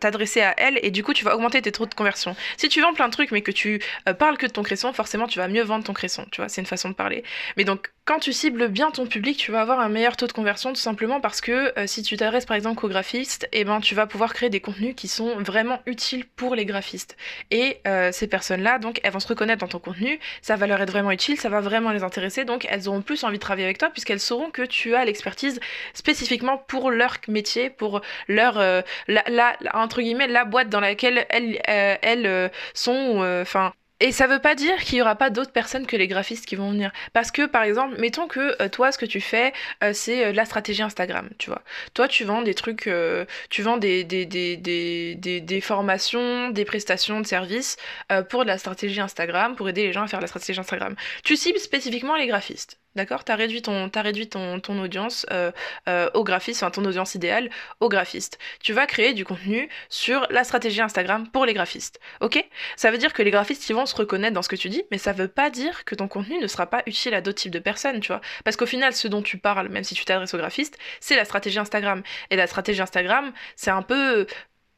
t'adresser 0.00 0.42
à 0.42 0.54
elle 0.56 0.78
et 0.82 0.90
du 0.90 1.02
coup 1.02 1.14
tu 1.14 1.24
vas 1.24 1.34
augmenter 1.34 1.62
tes 1.62 1.72
taux 1.72 1.86
de 1.86 1.94
conversion. 1.94 2.36
Si 2.56 2.68
tu 2.68 2.80
vends 2.80 2.94
plein 2.94 3.08
de 3.08 3.12
trucs 3.12 3.32
mais 3.32 3.42
que 3.42 3.50
tu 3.50 3.80
parles 4.18 4.36
que 4.36 4.46
de 4.46 4.52
ton 4.52 4.62
cresson, 4.62 4.92
forcément 4.92 5.26
tu 5.26 5.38
vas 5.38 5.48
mieux 5.48 5.62
vendre 5.62 5.84
ton 5.84 5.92
cresson, 5.92 6.26
tu 6.30 6.40
vois. 6.40 6.48
C'est 6.48 6.60
une 6.60 6.66
façon 6.66 6.88
de 6.88 6.94
parler. 6.94 7.24
Mais 7.56 7.64
donc 7.64 7.90
quand 8.04 8.18
tu 8.18 8.32
cibles 8.32 8.68
bien 8.68 8.90
ton 8.90 9.06
public, 9.06 9.36
tu 9.36 9.52
vas 9.52 9.60
avoir 9.60 9.80
un 9.80 9.88
meilleur 9.88 10.16
taux 10.16 10.26
de 10.26 10.32
conversion 10.32 10.70
tout 10.70 10.80
simplement 10.80 11.20
parce 11.20 11.40
que 11.40 11.72
si 11.86 12.02
tu 12.02 12.16
t'adresses 12.16 12.46
par 12.46 12.56
exemple 12.56 12.84
aux 12.84 12.88
graphistes, 12.88 13.48
eh 13.52 13.64
ben 13.64 13.80
tu 13.80 13.94
vas 13.94 14.06
pouvoir 14.06 14.34
créer 14.34 14.50
des 14.50 14.60
contenus 14.60 14.94
qui 14.96 15.08
sont 15.08 15.36
vraiment 15.36 15.80
utiles 15.86 16.24
pour 16.24 16.54
les 16.54 16.64
graphistes. 16.64 17.16
Et 17.50 17.78
euh, 17.86 18.12
ces 18.12 18.26
personnes-là, 18.26 18.78
donc, 18.78 19.00
elles 19.02 19.12
vont 19.12 19.20
se 19.20 19.28
reconnaître 19.28 19.60
dans 19.60 19.68
ton 19.68 19.78
contenu, 19.78 20.18
ça 20.42 20.56
va 20.56 20.66
leur 20.66 20.80
être 20.80 20.90
vraiment 20.90 21.10
utile, 21.10 21.38
ça 21.38 21.48
va 21.48 21.60
vraiment 21.60 21.90
les 21.90 22.02
intéresser, 22.02 22.44
donc 22.44 22.66
elles 22.68 22.88
auront 22.88 23.02
plus 23.02 23.24
envie 23.24 23.38
de 23.38 23.42
travailler 23.42 23.64
avec 23.64 23.78
toi 23.78 23.90
puisqu'elles 23.90 24.20
sauront 24.20 24.50
que 24.50 24.62
tu 24.62 24.94
as 24.94 25.04
l'expertise 25.04 25.60
spécifiquement 25.94 26.58
pour 26.58 26.90
leur 26.90 27.16
métier, 27.28 27.70
pour 27.70 28.00
leur, 28.28 28.58
euh, 28.58 28.82
la, 29.08 29.56
entre 29.74 30.00
guillemets, 30.00 30.28
la 30.28 30.44
boîte 30.44 30.68
dans 30.68 30.80
laquelle 30.80 31.26
elles, 31.28 31.60
euh, 32.26 32.48
sont, 32.74 33.44
et 34.00 34.12
ça 34.12 34.26
veut 34.26 34.38
pas 34.38 34.54
dire 34.54 34.76
qu'il 34.78 34.98
y 34.98 35.02
aura 35.02 35.14
pas 35.14 35.28
d'autres 35.28 35.52
personnes 35.52 35.86
que 35.86 35.96
les 35.96 36.08
graphistes 36.08 36.46
qui 36.46 36.56
vont 36.56 36.70
venir. 36.70 36.90
Parce 37.12 37.30
que, 37.30 37.46
par 37.46 37.62
exemple, 37.62 38.00
mettons 38.00 38.26
que 38.26 38.60
euh, 38.62 38.68
toi, 38.68 38.92
ce 38.92 38.98
que 38.98 39.04
tu 39.04 39.20
fais, 39.20 39.52
euh, 39.84 39.92
c'est 39.92 40.24
euh, 40.24 40.32
la 40.32 40.46
stratégie 40.46 40.82
Instagram, 40.82 41.28
tu 41.38 41.50
vois. 41.50 41.62
Toi, 41.92 42.08
tu 42.08 42.24
vends 42.24 42.40
des 42.40 42.54
trucs, 42.54 42.88
tu 43.50 43.62
vends 43.62 43.76
des, 43.76 44.04
des, 44.04 45.60
formations, 45.60 46.48
des 46.48 46.64
prestations 46.64 47.20
de 47.20 47.26
services 47.26 47.76
pour 48.28 48.44
de 48.44 48.48
la 48.48 48.58
stratégie 48.58 49.00
Instagram, 49.00 49.54
pour 49.54 49.68
aider 49.68 49.86
les 49.86 49.92
gens 49.92 50.02
à 50.02 50.08
faire 50.08 50.20
la 50.20 50.26
stratégie 50.26 50.58
Instagram. 50.58 50.96
Tu 51.24 51.36
cibles 51.36 51.58
spécifiquement 51.58 52.16
les 52.16 52.26
graphistes. 52.26 52.79
D'accord? 52.96 53.22
Ton, 53.22 53.32
as 53.32 54.02
réduit 54.02 54.28
ton, 54.28 54.60
audience 54.82 55.24
euh, 55.30 55.52
euh, 55.88 56.10
au 56.14 56.24
graphiste, 56.24 56.62
enfin 56.62 56.72
ton 56.72 56.84
audience 56.84 57.14
idéale 57.14 57.48
au 57.78 57.88
graphiste. 57.88 58.38
Tu 58.62 58.72
vas 58.72 58.86
créer 58.86 59.14
du 59.14 59.24
contenu 59.24 59.68
sur 59.88 60.26
la 60.30 60.42
stratégie 60.42 60.80
Instagram 60.80 61.28
pour 61.28 61.46
les 61.46 61.54
graphistes. 61.54 62.00
Ok? 62.20 62.44
Ça 62.76 62.90
veut 62.90 62.98
dire 62.98 63.12
que 63.12 63.22
les 63.22 63.30
graphistes 63.30 63.68
ils 63.68 63.74
vont 63.74 63.86
se 63.86 63.94
reconnaître 63.94 64.34
dans 64.34 64.42
ce 64.42 64.48
que 64.48 64.56
tu 64.56 64.68
dis, 64.68 64.82
mais 64.90 64.98
ça 64.98 65.12
veut 65.12 65.28
pas 65.28 65.50
dire 65.50 65.84
que 65.84 65.94
ton 65.94 66.08
contenu 66.08 66.38
ne 66.38 66.48
sera 66.48 66.66
pas 66.66 66.82
utile 66.86 67.14
à 67.14 67.20
d'autres 67.20 67.40
types 67.40 67.52
de 67.52 67.60
personnes, 67.60 68.00
tu 68.00 68.08
vois? 68.08 68.20
Parce 68.44 68.56
qu'au 68.56 68.66
final, 68.66 68.92
ce 68.92 69.06
dont 69.06 69.22
tu 69.22 69.38
parles, 69.38 69.68
même 69.68 69.84
si 69.84 69.94
tu 69.94 70.04
t'adresses 70.04 70.34
aux 70.34 70.38
graphistes, 70.38 70.76
c'est 70.98 71.16
la 71.16 71.24
stratégie 71.24 71.60
Instagram. 71.60 72.02
Et 72.30 72.36
la 72.36 72.48
stratégie 72.48 72.82
Instagram, 72.82 73.32
c'est 73.54 73.70
un 73.70 73.82
peu 73.82 74.26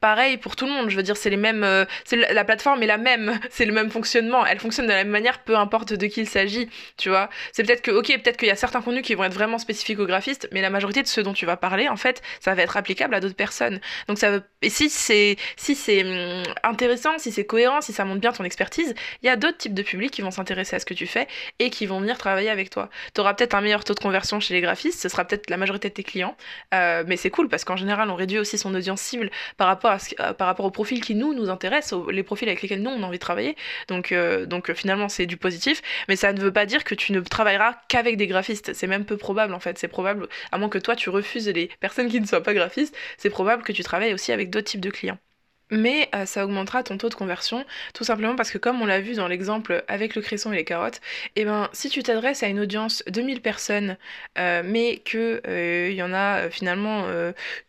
pareil 0.03 0.37
pour 0.37 0.57
tout 0.57 0.67
le 0.67 0.73
monde. 0.73 0.91
Je 0.91 0.97
veux 0.97 1.03
dire, 1.03 1.17
c'est 1.17 1.31
les 1.31 1.39
mêmes, 1.39 1.63
euh, 1.65 1.87
c'est 2.05 2.17
la 2.17 2.45
plateforme 2.45 2.83
est 2.83 2.87
la 2.87 2.99
même, 2.99 3.39
c'est 3.51 3.65
le 3.65 3.73
même 3.73 3.91
fonctionnement. 3.91 4.45
Elle 4.45 4.59
fonctionne 4.59 4.87
de 4.87 4.91
la 4.91 5.05
même 5.05 5.13
manière, 5.13 5.39
peu 5.39 5.57
importe 5.57 5.95
de 5.95 6.07
qui 6.09 6.21
il 6.21 6.29
s'agit, 6.29 6.69
tu 6.99 7.09
vois. 7.09 7.31
C'est 7.53 7.63
peut-être 7.63 7.83
que, 7.83 7.93
ok, 7.93 8.09
peut-être 8.09 8.37
qu'il 8.37 8.49
y 8.49 8.51
a 8.51 8.57
certains 8.57 8.83
contenus 8.83 9.03
qui 9.03 9.15
vont 9.15 9.25
être 9.25 9.33
vraiment 9.33 9.59
spécifiques 9.59 10.01
aux 10.01 10.07
graphistes, 10.07 10.49
mais 10.53 10.61
la 10.61 10.71
majorité 10.71 11.03
de 11.03 11.07
ceux 11.07 11.23
dont 11.23 11.33
tu 11.33 11.47
vas 11.47 11.57
parler, 11.57 11.89
en 11.89 11.97
fait, 11.97 12.21
ça 12.41 12.55
va 12.55 12.63
être 12.63 12.77
applicable 12.77 13.15
à 13.15 13.21
d'autres 13.21 13.37
personnes. 13.37 13.81
Donc 14.09 14.19
ça 14.19 14.33
veut, 14.33 14.43
et 14.61 14.71
si 14.71 14.91
c'est, 14.91 15.37
si 15.57 15.77
c'est 15.77 16.03
hum, 16.03 16.43
intéressant, 16.65 17.17
si 17.19 17.31
c'est 17.31 17.47
cohérent, 17.47 17.81
si 17.81 17.93
ça 17.93 18.05
montre 18.05 18.21
bien 18.21 18.33
ton 18.33 18.45
expertise, 18.45 18.95
il 19.23 19.27
y 19.27 19.29
a 19.29 19.37
d'autres 19.37 19.59
types 19.59 19.75
de 19.75 19.83
publics 19.83 20.11
qui 20.11 20.23
vont 20.23 20.33
s'intéresser 20.33 20.75
à 20.75 20.81
ce 20.81 20.87
que 20.87 20.95
tu 20.95 21.07
fais 21.07 21.29
et 21.61 21.71
qui 21.71 21.87
vont 21.87 22.01
venir 22.01 22.19
travailler 22.19 22.51
avec 22.51 22.71
toi. 22.71 22.91
Tu 23.15 23.21
auras 23.21 23.35
peut-être 23.35 23.55
un 23.55 23.61
meilleur 23.61 23.85
taux 23.85 23.95
de 23.95 24.01
conversion 24.01 24.41
chez 24.41 24.55
les 24.55 24.61
graphistes, 24.61 25.01
ce 25.01 25.09
sera 25.09 25.25
peut-être 25.25 25.49
la 25.49 25.57
majorité 25.57 25.89
de 25.91 25.95
tes 25.95 26.03
clients, 26.03 26.37
euh, 26.75 27.05
mais 27.07 27.17
c'est 27.17 27.31
cool 27.31 27.49
parce 27.49 27.65
qu'en 27.65 27.77
général, 27.77 28.11
on 28.11 28.17
réduit 28.17 28.41
aussi 28.41 28.59
son 28.59 28.75
audience 28.75 29.01
cible 29.01 29.31
par 29.57 29.69
rapport, 29.69 29.92
à 29.92 29.92
euh, 30.21 30.33
par 30.33 30.47
rapport 30.47 30.67
aux 30.67 30.71
profils 30.71 31.01
qui 31.01 31.15
nous, 31.15 31.35
nous 31.35 31.51
intéressent, 31.51 32.01
les 32.11 32.23
profils 32.23 32.49
avec 32.49 32.63
lesquels 32.63 32.83
nous, 32.83 32.91
on 32.91 33.03
a 33.03 33.07
envie 33.07 33.19
de 33.19 33.23
travailler. 33.23 33.57
Donc, 33.89 34.13
euh, 34.13 34.47
donc 34.47 34.73
finalement, 34.75 35.09
c'est 35.09 35.27
du 35.27 35.37
positif, 35.37 35.83
mais 36.09 36.17
ça 36.17 36.33
ne 36.33 36.41
veut 36.41 36.53
pas 36.53 36.67
dire 36.67 36.85
que 36.85 36.95
tu 36.95 37.13
ne 37.13 37.21
travailleras 37.21 37.77
qu'avec 37.89 38.17
des 38.17 38.27
graphistes. 38.27 38.73
C'est 38.75 38.87
même 38.87 39.05
peu 39.05 39.17
probable 39.17 39.55
en 39.55 39.61
fait. 39.61 39.79
C'est 39.79 39.89
probable, 39.89 40.29
à 40.51 40.59
moins 40.59 40.69
que 40.69 40.79
toi, 40.79 40.97
tu 40.97 41.11
refuses 41.11 41.49
les 41.49 41.69
personnes 41.81 42.09
qui 42.09 42.21
ne 42.21 42.27
soient 42.27 42.43
pas 42.43 42.55
graphistes, 42.55 42.97
c'est 43.19 43.31
probable 43.31 43.63
que 43.63 43.73
tu 43.73 43.83
travailles 43.83 44.15
aussi 44.15 44.33
avec 44.33 44.51
d'autres 44.51 44.69
types 44.69 44.81
de 44.81 44.91
clients 44.91 45.19
mais 45.73 46.11
euh, 46.15 46.27
ça 46.27 46.45
augmentera 46.45 46.83
ton 46.83 46.99
taux 46.99 47.09
de 47.09 47.15
conversion, 47.15 47.65
tout 47.95 48.05
simplement 48.05 48.37
parce 48.37 48.51
que 48.51 48.59
comme 48.59 48.81
on 48.83 48.87
l'a 48.87 49.01
vu 49.01 49.15
dans 49.15 49.27
l'exemple 49.27 49.83
avec 49.89 50.15
le 50.15 50.21
cresson 50.23 50.53
et 50.53 50.57
les 50.57 50.65
carottes, 50.65 51.01
eh 51.35 51.45
ben 51.45 51.69
si 51.73 51.89
tu 51.89 52.03
t'adresses 52.03 52.43
à 52.43 52.49
une 52.49 52.61
audience 52.61 53.03
de 53.09 53.23
1000 53.23 53.41
personnes, 53.41 53.97
euh, 54.39 54.63
mais 54.65 54.99
que 54.99 55.41
il 55.45 55.51
euh, 55.51 55.91
y 55.91 56.03
en 56.03 56.13
a 56.13 56.51
finalement 56.51 57.07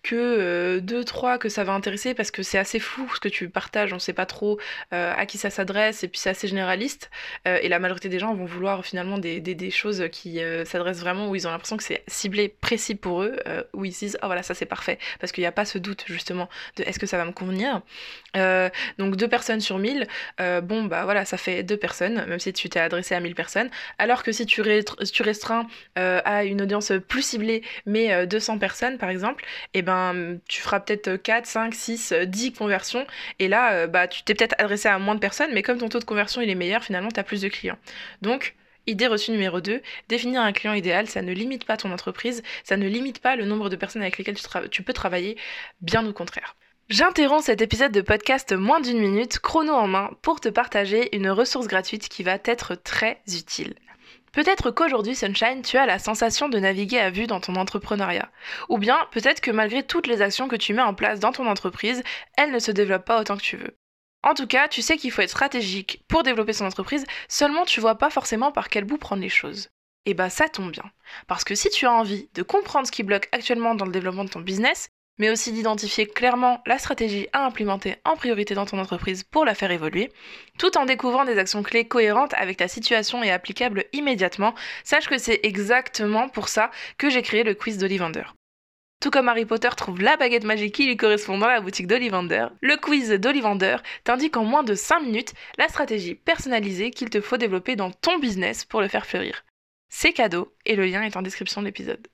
que 0.03 0.79
2-3 0.79 1.37
que 1.37 1.47
ça 1.47 1.63
va 1.63 1.73
intéresser 1.73 2.13
parce 2.13 2.29
que 2.29 2.43
c'est 2.43 2.57
assez 2.57 2.79
flou 2.79 3.09
ce 3.15 3.21
que 3.21 3.29
tu 3.29 3.49
partages, 3.49 3.93
on 3.93 3.99
sait 3.99 4.13
pas 4.13 4.25
trop 4.25 4.59
à 4.91 5.25
qui 5.25 5.37
ça 5.37 5.49
s'adresse 5.49 6.03
et 6.03 6.09
puis 6.09 6.19
c'est 6.19 6.29
assez 6.29 6.47
généraliste, 6.47 7.09
et 7.45 7.69
la 7.69 7.79
majorité 7.79 8.09
des 8.09 8.19
gens 8.19 8.33
vont 8.33 8.45
vouloir 8.45 8.85
finalement 8.85 9.17
des, 9.17 9.39
des, 9.39 9.55
des 9.55 9.71
choses 9.71 10.03
qui 10.11 10.41
s'adressent 10.65 10.99
vraiment 10.99 11.29
où 11.29 11.35
ils 11.35 11.47
ont 11.47 11.51
l'impression 11.51 11.77
que 11.77 11.83
c'est 11.83 12.03
ciblé, 12.07 12.49
précis 12.49 12.95
pour 12.95 13.23
eux, 13.23 13.37
où 13.73 13.85
ils 13.85 13.93
se 13.93 13.99
disent 13.99 14.17
oh 14.21 14.25
voilà 14.25 14.43
ça 14.43 14.53
c'est 14.53 14.65
parfait, 14.65 14.99
parce 15.19 15.31
qu'il 15.31 15.41
n'y 15.41 15.47
a 15.47 15.53
pas 15.53 15.65
ce 15.65 15.77
doute 15.77 16.03
justement 16.07 16.49
de 16.75 16.83
est-ce 16.83 16.99
que 16.99 17.07
ça 17.07 17.17
va 17.17 17.25
me 17.25 17.31
convenir? 17.31 17.81
Euh, 18.35 18.69
donc 18.97 19.15
deux 19.15 19.27
personnes 19.27 19.61
sur 19.61 19.77
1000, 19.77 20.07
euh, 20.41 20.61
bon 20.61 20.85
bah 20.85 21.03
voilà, 21.03 21.25
ça 21.25 21.37
fait 21.37 21.63
deux 21.63 21.77
personnes, 21.77 22.25
même 22.25 22.39
si 22.39 22.51
tu 22.51 22.69
t'es 22.69 22.79
adressé 22.79 23.13
à 23.15 23.19
1000 23.19 23.35
personnes. 23.35 23.69
Alors 23.99 24.23
que 24.23 24.31
si 24.31 24.45
tu, 24.45 24.63
tu 25.13 25.23
restreins 25.23 25.67
euh, 25.99 26.21
à 26.25 26.43
une 26.43 26.61
audience 26.61 26.91
plus 27.07 27.21
ciblée, 27.21 27.63
mais 27.85 28.25
200 28.25 28.57
personnes 28.57 28.97
par 28.97 29.09
exemple, 29.09 29.43
et 29.73 29.79
eh 29.79 29.81
ben 29.81 30.39
tu 30.47 30.61
feras 30.61 30.79
peut-être 30.79 31.15
4, 31.17 31.45
5, 31.45 31.73
6, 31.73 32.13
10 32.25 32.53
conversions. 32.53 33.05
Et 33.39 33.47
là, 33.47 33.87
bah 33.87 34.07
tu 34.07 34.23
t'es 34.23 34.33
peut-être 34.33 34.55
adressé 34.57 34.87
à 34.87 34.97
moins 34.99 35.15
de 35.15 35.19
personnes, 35.19 35.51
mais 35.53 35.61
comme 35.61 35.77
ton 35.77 35.89
taux 35.89 35.99
de 35.99 36.05
conversion 36.05 36.41
il 36.41 36.49
est 36.49 36.55
meilleur, 36.55 36.83
finalement 36.83 37.09
tu 37.09 37.19
as 37.19 37.23
plus 37.23 37.41
de 37.41 37.49
clients. 37.49 37.77
Donc 38.21 38.55
Idée 38.85 39.07
reçue 39.07 39.31
numéro 39.31 39.61
2, 39.61 39.81
définir 40.09 40.41
un 40.41 40.51
client 40.51 40.73
idéal, 40.73 41.07
ça 41.07 41.21
ne 41.21 41.31
limite 41.31 41.63
pas 41.63 41.77
ton 41.77 41.91
entreprise, 41.93 42.43
ça 42.65 42.75
ne 42.75 42.85
limite 42.85 43.19
pas 43.19 43.37
le 43.37 43.45
nombre 43.45 43.69
de 43.69 43.77
personnes 43.77 44.01
avec 44.01 44.17
lesquelles 44.17 44.35
tu, 44.35 44.43
tu 44.69 44.83
peux 44.83 44.91
travailler, 44.91 45.37
bien 45.79 46.05
au 46.05 46.11
contraire. 46.11 46.57
J'interromps 46.89 47.45
cet 47.45 47.61
épisode 47.61 47.93
de 47.93 48.01
podcast 48.01 48.51
moins 48.51 48.81
d'une 48.81 48.99
minute, 48.99 49.39
chrono 49.39 49.73
en 49.73 49.87
main, 49.87 50.11
pour 50.21 50.41
te 50.41 50.49
partager 50.49 51.15
une 51.15 51.29
ressource 51.29 51.67
gratuite 51.67 52.09
qui 52.09 52.23
va 52.23 52.37
t'être 52.37 52.75
très 52.75 53.21
utile. 53.27 53.75
Peut-être 54.33 54.69
qu'aujourd'hui, 54.69 55.15
Sunshine, 55.15 55.61
tu 55.61 55.77
as 55.77 55.85
la 55.85 55.97
sensation 55.97 56.49
de 56.49 56.59
naviguer 56.59 56.99
à 56.99 57.09
vue 57.09 57.25
dans 57.25 57.39
ton 57.39 57.55
entrepreneuriat. 57.55 58.29
Ou 58.67 58.79
bien, 58.79 58.99
peut-être 59.11 59.39
que 59.39 59.49
malgré 59.49 59.83
toutes 59.83 60.07
les 60.07 60.21
actions 60.21 60.49
que 60.49 60.57
tu 60.57 60.73
mets 60.73 60.81
en 60.81 60.93
place 60.93 61.21
dans 61.21 61.31
ton 61.31 61.47
entreprise, 61.47 62.03
elles 62.37 62.51
ne 62.51 62.59
se 62.59 62.71
développent 62.71 63.05
pas 63.05 63.21
autant 63.21 63.37
que 63.37 63.43
tu 63.43 63.55
veux. 63.55 63.77
En 64.21 64.33
tout 64.33 64.47
cas, 64.47 64.67
tu 64.67 64.81
sais 64.81 64.97
qu'il 64.97 65.11
faut 65.11 65.21
être 65.21 65.29
stratégique 65.29 66.03
pour 66.09 66.23
développer 66.23 66.53
son 66.53 66.65
entreprise, 66.65 67.05
seulement 67.29 67.63
tu 67.63 67.79
vois 67.79 67.97
pas 67.97 68.09
forcément 68.09 68.51
par 68.51 68.67
quel 68.67 68.83
bout 68.83 68.97
prendre 68.97 69.21
les 69.21 69.29
choses. 69.29 69.69
Et 70.05 70.13
bah 70.13 70.29
ça 70.29 70.49
tombe 70.49 70.71
bien. 70.71 70.91
Parce 71.27 71.45
que 71.45 71.55
si 71.55 71.69
tu 71.69 71.85
as 71.85 71.93
envie 71.93 72.29
de 72.33 72.43
comprendre 72.43 72.87
ce 72.87 72.91
qui 72.91 73.03
bloque 73.03 73.29
actuellement 73.31 73.73
dans 73.73 73.85
le 73.85 73.91
développement 73.91 74.25
de 74.25 74.29
ton 74.29 74.41
business, 74.41 74.89
mais 75.17 75.29
aussi 75.29 75.51
d'identifier 75.51 76.05
clairement 76.07 76.61
la 76.65 76.79
stratégie 76.79 77.27
à 77.33 77.45
implémenter 77.45 77.95
en 78.05 78.15
priorité 78.15 78.55
dans 78.55 78.65
ton 78.65 78.79
entreprise 78.79 79.23
pour 79.23 79.45
la 79.45 79.55
faire 79.55 79.71
évoluer, 79.71 80.11
tout 80.57 80.77
en 80.77 80.85
découvrant 80.85 81.25
des 81.25 81.37
actions 81.37 81.63
clés 81.63 81.87
cohérentes 81.87 82.33
avec 82.35 82.57
ta 82.57 82.67
situation 82.67 83.23
et 83.23 83.31
applicables 83.31 83.85
immédiatement, 83.93 84.55
sache 84.83 85.07
que 85.07 85.17
c'est 85.17 85.39
exactement 85.43 86.29
pour 86.29 86.47
ça 86.47 86.71
que 86.97 87.09
j'ai 87.09 87.21
créé 87.21 87.43
le 87.43 87.53
quiz 87.53 87.77
d'Ollivander. 87.77 88.23
Tout 89.01 89.11
comme 89.11 89.27
Harry 89.27 89.45
Potter 89.45 89.69
trouve 89.75 90.01
la 90.01 90.15
baguette 90.15 90.45
magique 90.45 90.75
qui 90.75 90.85
lui 90.85 90.95
correspond 90.95 91.37
dans 91.37 91.47
la 91.47 91.59
boutique 91.59 91.87
d'Ollivander, 91.87 92.47
le 92.61 92.77
quiz 92.77 93.09
d'Ollivander 93.11 93.75
t'indique 94.05 94.37
en 94.37 94.45
moins 94.45 94.63
de 94.63 94.75
5 94.75 95.01
minutes 95.01 95.33
la 95.57 95.67
stratégie 95.67 96.15
personnalisée 96.15 96.89
qu'il 96.89 97.09
te 97.09 97.19
faut 97.19 97.35
développer 97.35 97.75
dans 97.75 97.91
ton 97.91 98.17
business 98.17 98.63
pour 98.63 98.79
le 98.79 98.87
faire 98.87 99.05
fleurir. 99.05 99.43
C'est 99.89 100.13
cadeau 100.13 100.55
et 100.65 100.77
le 100.77 100.85
lien 100.85 101.03
est 101.03 101.17
en 101.17 101.21
description 101.21 101.61
de 101.61 101.67
l'épisode. 101.67 102.07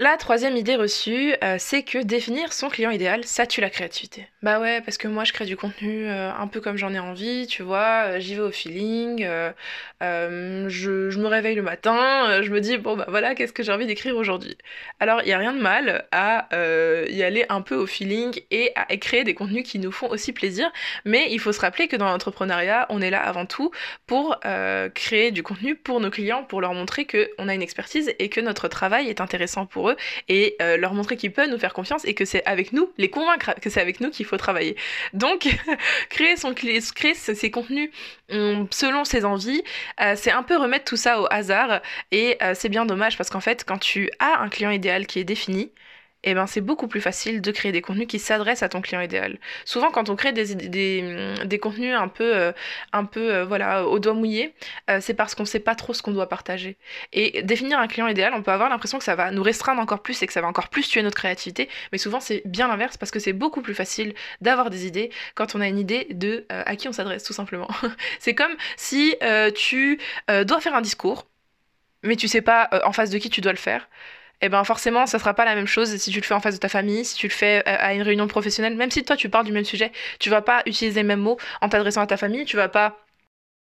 La 0.00 0.16
troisième 0.16 0.56
idée 0.56 0.76
reçue, 0.76 1.34
euh, 1.42 1.56
c'est 1.58 1.82
que 1.82 1.98
définir 1.98 2.52
son 2.52 2.68
client 2.68 2.92
idéal, 2.92 3.24
ça 3.24 3.46
tue 3.46 3.60
la 3.60 3.68
créativité. 3.68 4.28
Bah 4.44 4.60
ouais, 4.60 4.80
parce 4.80 4.96
que 4.96 5.08
moi 5.08 5.24
je 5.24 5.32
crée 5.32 5.44
du 5.44 5.56
contenu 5.56 6.06
euh, 6.06 6.30
un 6.32 6.46
peu 6.46 6.60
comme 6.60 6.76
j'en 6.76 6.94
ai 6.94 7.00
envie, 7.00 7.48
tu 7.48 7.64
vois, 7.64 8.04
euh, 8.04 8.20
j'y 8.20 8.36
vais 8.36 8.42
au 8.42 8.52
feeling, 8.52 9.26
je, 10.00 11.18
me 11.18 11.26
réveille 11.26 11.56
le 11.56 11.62
matin, 11.62 12.42
je 12.42 12.50
me 12.52 12.60
dis 12.60 12.78
bon 12.78 12.96
bah 12.96 13.06
voilà, 13.08 13.34
qu'est-ce 13.34 13.52
que 13.52 13.64
j'ai 13.64 13.72
envie 13.72 13.86
d'écrire 13.86 14.16
aujourd'hui? 14.16 14.56
Alors 15.00 15.22
il 15.22 15.26
n'y 15.26 15.32
a 15.32 15.38
rien 15.38 15.52
de 15.52 15.60
mal 15.60 16.06
à 16.12 16.46
y 16.52 17.22
aller 17.24 17.44
un 17.48 17.60
peu 17.60 17.74
au 17.74 17.86
feeling 17.86 18.40
et 18.52 18.70
à 18.76 18.96
créer 18.98 19.24
des 19.24 19.34
contenus 19.34 19.64
qui 19.68 19.80
nous 19.80 19.90
font 19.90 20.06
aussi 20.06 20.32
plaisir, 20.32 20.70
mais 21.04 21.26
il 21.32 21.40
faut 21.40 21.50
se 21.50 21.60
rappeler 21.60 21.88
que 21.88 21.96
dans 21.96 22.06
l'entrepreneuriat, 22.06 22.86
on 22.90 23.00
est 23.00 23.10
là 23.10 23.20
avant 23.20 23.46
tout 23.46 23.72
pour 24.06 24.38
créer 24.94 25.32
du 25.32 25.42
contenu 25.42 25.74
pour 25.74 25.98
nos 25.98 26.10
clients, 26.10 26.44
pour 26.44 26.60
leur 26.60 26.72
montrer 26.72 27.04
qu'on 27.04 27.48
a 27.48 27.54
une 27.54 27.62
expertise 27.62 28.14
et 28.20 28.28
que 28.28 28.40
notre 28.40 28.68
travail 28.68 29.08
est 29.08 29.20
intéressant 29.20 29.66
pour 29.66 29.87
eux 29.87 29.87
et 30.28 30.56
euh, 30.60 30.76
leur 30.76 30.94
montrer 30.94 31.16
qu'ils 31.16 31.32
peuvent 31.32 31.50
nous 31.50 31.58
faire 31.58 31.72
confiance 31.72 32.04
et 32.04 32.14
que 32.14 32.24
c'est 32.24 32.44
avec 32.46 32.72
nous, 32.72 32.90
les 32.98 33.10
convaincre 33.10 33.54
que 33.60 33.70
c'est 33.70 33.80
avec 33.80 34.00
nous 34.00 34.10
qu'il 34.10 34.26
faut 34.26 34.36
travailler. 34.36 34.76
Donc, 35.12 35.48
créer, 36.10 36.36
son, 36.36 36.54
créer 36.54 37.14
ses 37.14 37.50
contenus 37.50 37.90
hum, 38.30 38.66
selon 38.70 39.04
ses 39.04 39.24
envies, 39.24 39.62
euh, 40.00 40.14
c'est 40.16 40.30
un 40.30 40.42
peu 40.42 40.56
remettre 40.56 40.84
tout 40.84 40.96
ça 40.96 41.20
au 41.20 41.26
hasard 41.30 41.80
et 42.10 42.36
euh, 42.42 42.54
c'est 42.54 42.68
bien 42.68 42.86
dommage 42.86 43.16
parce 43.16 43.30
qu'en 43.30 43.40
fait, 43.40 43.64
quand 43.64 43.78
tu 43.78 44.10
as 44.18 44.40
un 44.40 44.48
client 44.48 44.70
idéal 44.70 45.06
qui 45.06 45.18
est 45.18 45.24
défini, 45.24 45.72
eh 46.24 46.34
ben 46.34 46.46
c'est 46.46 46.60
beaucoup 46.60 46.88
plus 46.88 47.00
facile 47.00 47.40
de 47.40 47.50
créer 47.52 47.70
des 47.70 47.80
contenus 47.80 48.08
qui 48.08 48.18
s'adressent 48.18 48.64
à 48.64 48.68
ton 48.68 48.80
client 48.80 49.00
idéal. 49.00 49.38
Souvent 49.64 49.90
quand 49.90 50.08
on 50.08 50.16
crée 50.16 50.32
des, 50.32 50.54
des, 50.54 51.34
des 51.44 51.58
contenus 51.58 51.94
un 51.94 52.08
peu, 52.08 52.36
euh, 52.36 52.52
un 52.92 53.04
peu 53.04 53.32
euh, 53.32 53.44
voilà, 53.44 53.86
au 53.86 53.98
doigt 54.00 54.14
mouillé, 54.14 54.54
euh, 54.90 54.98
c'est 55.00 55.14
parce 55.14 55.34
qu'on 55.36 55.44
sait 55.44 55.60
pas 55.60 55.76
trop 55.76 55.94
ce 55.94 56.02
qu'on 56.02 56.10
doit 56.10 56.28
partager. 56.28 56.76
Et 57.12 57.42
définir 57.42 57.78
un 57.78 57.86
client 57.86 58.08
idéal, 58.08 58.34
on 58.34 58.42
peut 58.42 58.50
avoir 58.50 58.68
l'impression 58.68 58.98
que 58.98 59.04
ça 59.04 59.14
va 59.14 59.30
nous 59.30 59.42
restreindre 59.42 59.80
encore 59.80 60.02
plus 60.02 60.20
et 60.22 60.26
que 60.26 60.32
ça 60.32 60.40
va 60.40 60.48
encore 60.48 60.68
plus 60.70 60.88
tuer 60.88 61.02
notre 61.02 61.16
créativité, 61.16 61.68
mais 61.92 61.98
souvent 61.98 62.20
c'est 62.20 62.42
bien 62.44 62.66
l'inverse 62.68 62.96
parce 62.96 63.12
que 63.12 63.20
c'est 63.20 63.32
beaucoup 63.32 63.62
plus 63.62 63.74
facile 63.74 64.14
d'avoir 64.40 64.70
des 64.70 64.86
idées 64.86 65.10
quand 65.36 65.54
on 65.54 65.60
a 65.60 65.68
une 65.68 65.78
idée 65.78 66.08
de 66.10 66.46
à 66.48 66.76
qui 66.76 66.88
on 66.88 66.92
s'adresse 66.92 67.22
tout 67.22 67.32
simplement. 67.32 67.68
c'est 68.18 68.34
comme 68.34 68.52
si 68.76 69.14
tu 69.54 69.98
dois 70.28 70.60
faire 70.60 70.74
un 70.74 70.80
discours, 70.80 71.26
mais 72.02 72.16
tu 72.16 72.28
sais 72.28 72.42
pas 72.42 72.68
en 72.84 72.92
face 72.92 73.10
de 73.10 73.18
qui 73.18 73.30
tu 73.30 73.40
dois 73.40 73.52
le 73.52 73.58
faire 73.58 73.88
eh 74.40 74.48
ben 74.48 74.64
forcément 74.64 75.06
ça 75.06 75.18
sera 75.18 75.34
pas 75.34 75.44
la 75.44 75.54
même 75.54 75.66
chose 75.66 75.96
si 75.96 76.10
tu 76.10 76.20
le 76.20 76.24
fais 76.24 76.34
en 76.34 76.40
face 76.40 76.54
de 76.54 76.60
ta 76.60 76.68
famille, 76.68 77.04
si 77.04 77.16
tu 77.16 77.26
le 77.26 77.32
fais 77.32 77.58
euh, 77.68 77.76
à 77.78 77.94
une 77.94 78.02
réunion 78.02 78.28
professionnelle, 78.28 78.76
même 78.76 78.90
si 78.90 79.04
toi 79.04 79.16
tu 79.16 79.28
parles 79.28 79.46
du 79.46 79.52
même 79.52 79.64
sujet, 79.64 79.92
tu 80.20 80.30
vas 80.30 80.42
pas 80.42 80.62
utiliser 80.66 81.00
les 81.00 81.06
mêmes 81.06 81.20
mots 81.20 81.38
en 81.60 81.68
t'adressant 81.68 82.02
à 82.02 82.06
ta 82.06 82.16
famille, 82.16 82.44
tu 82.44 82.56
vas 82.56 82.68
pas 82.68 82.98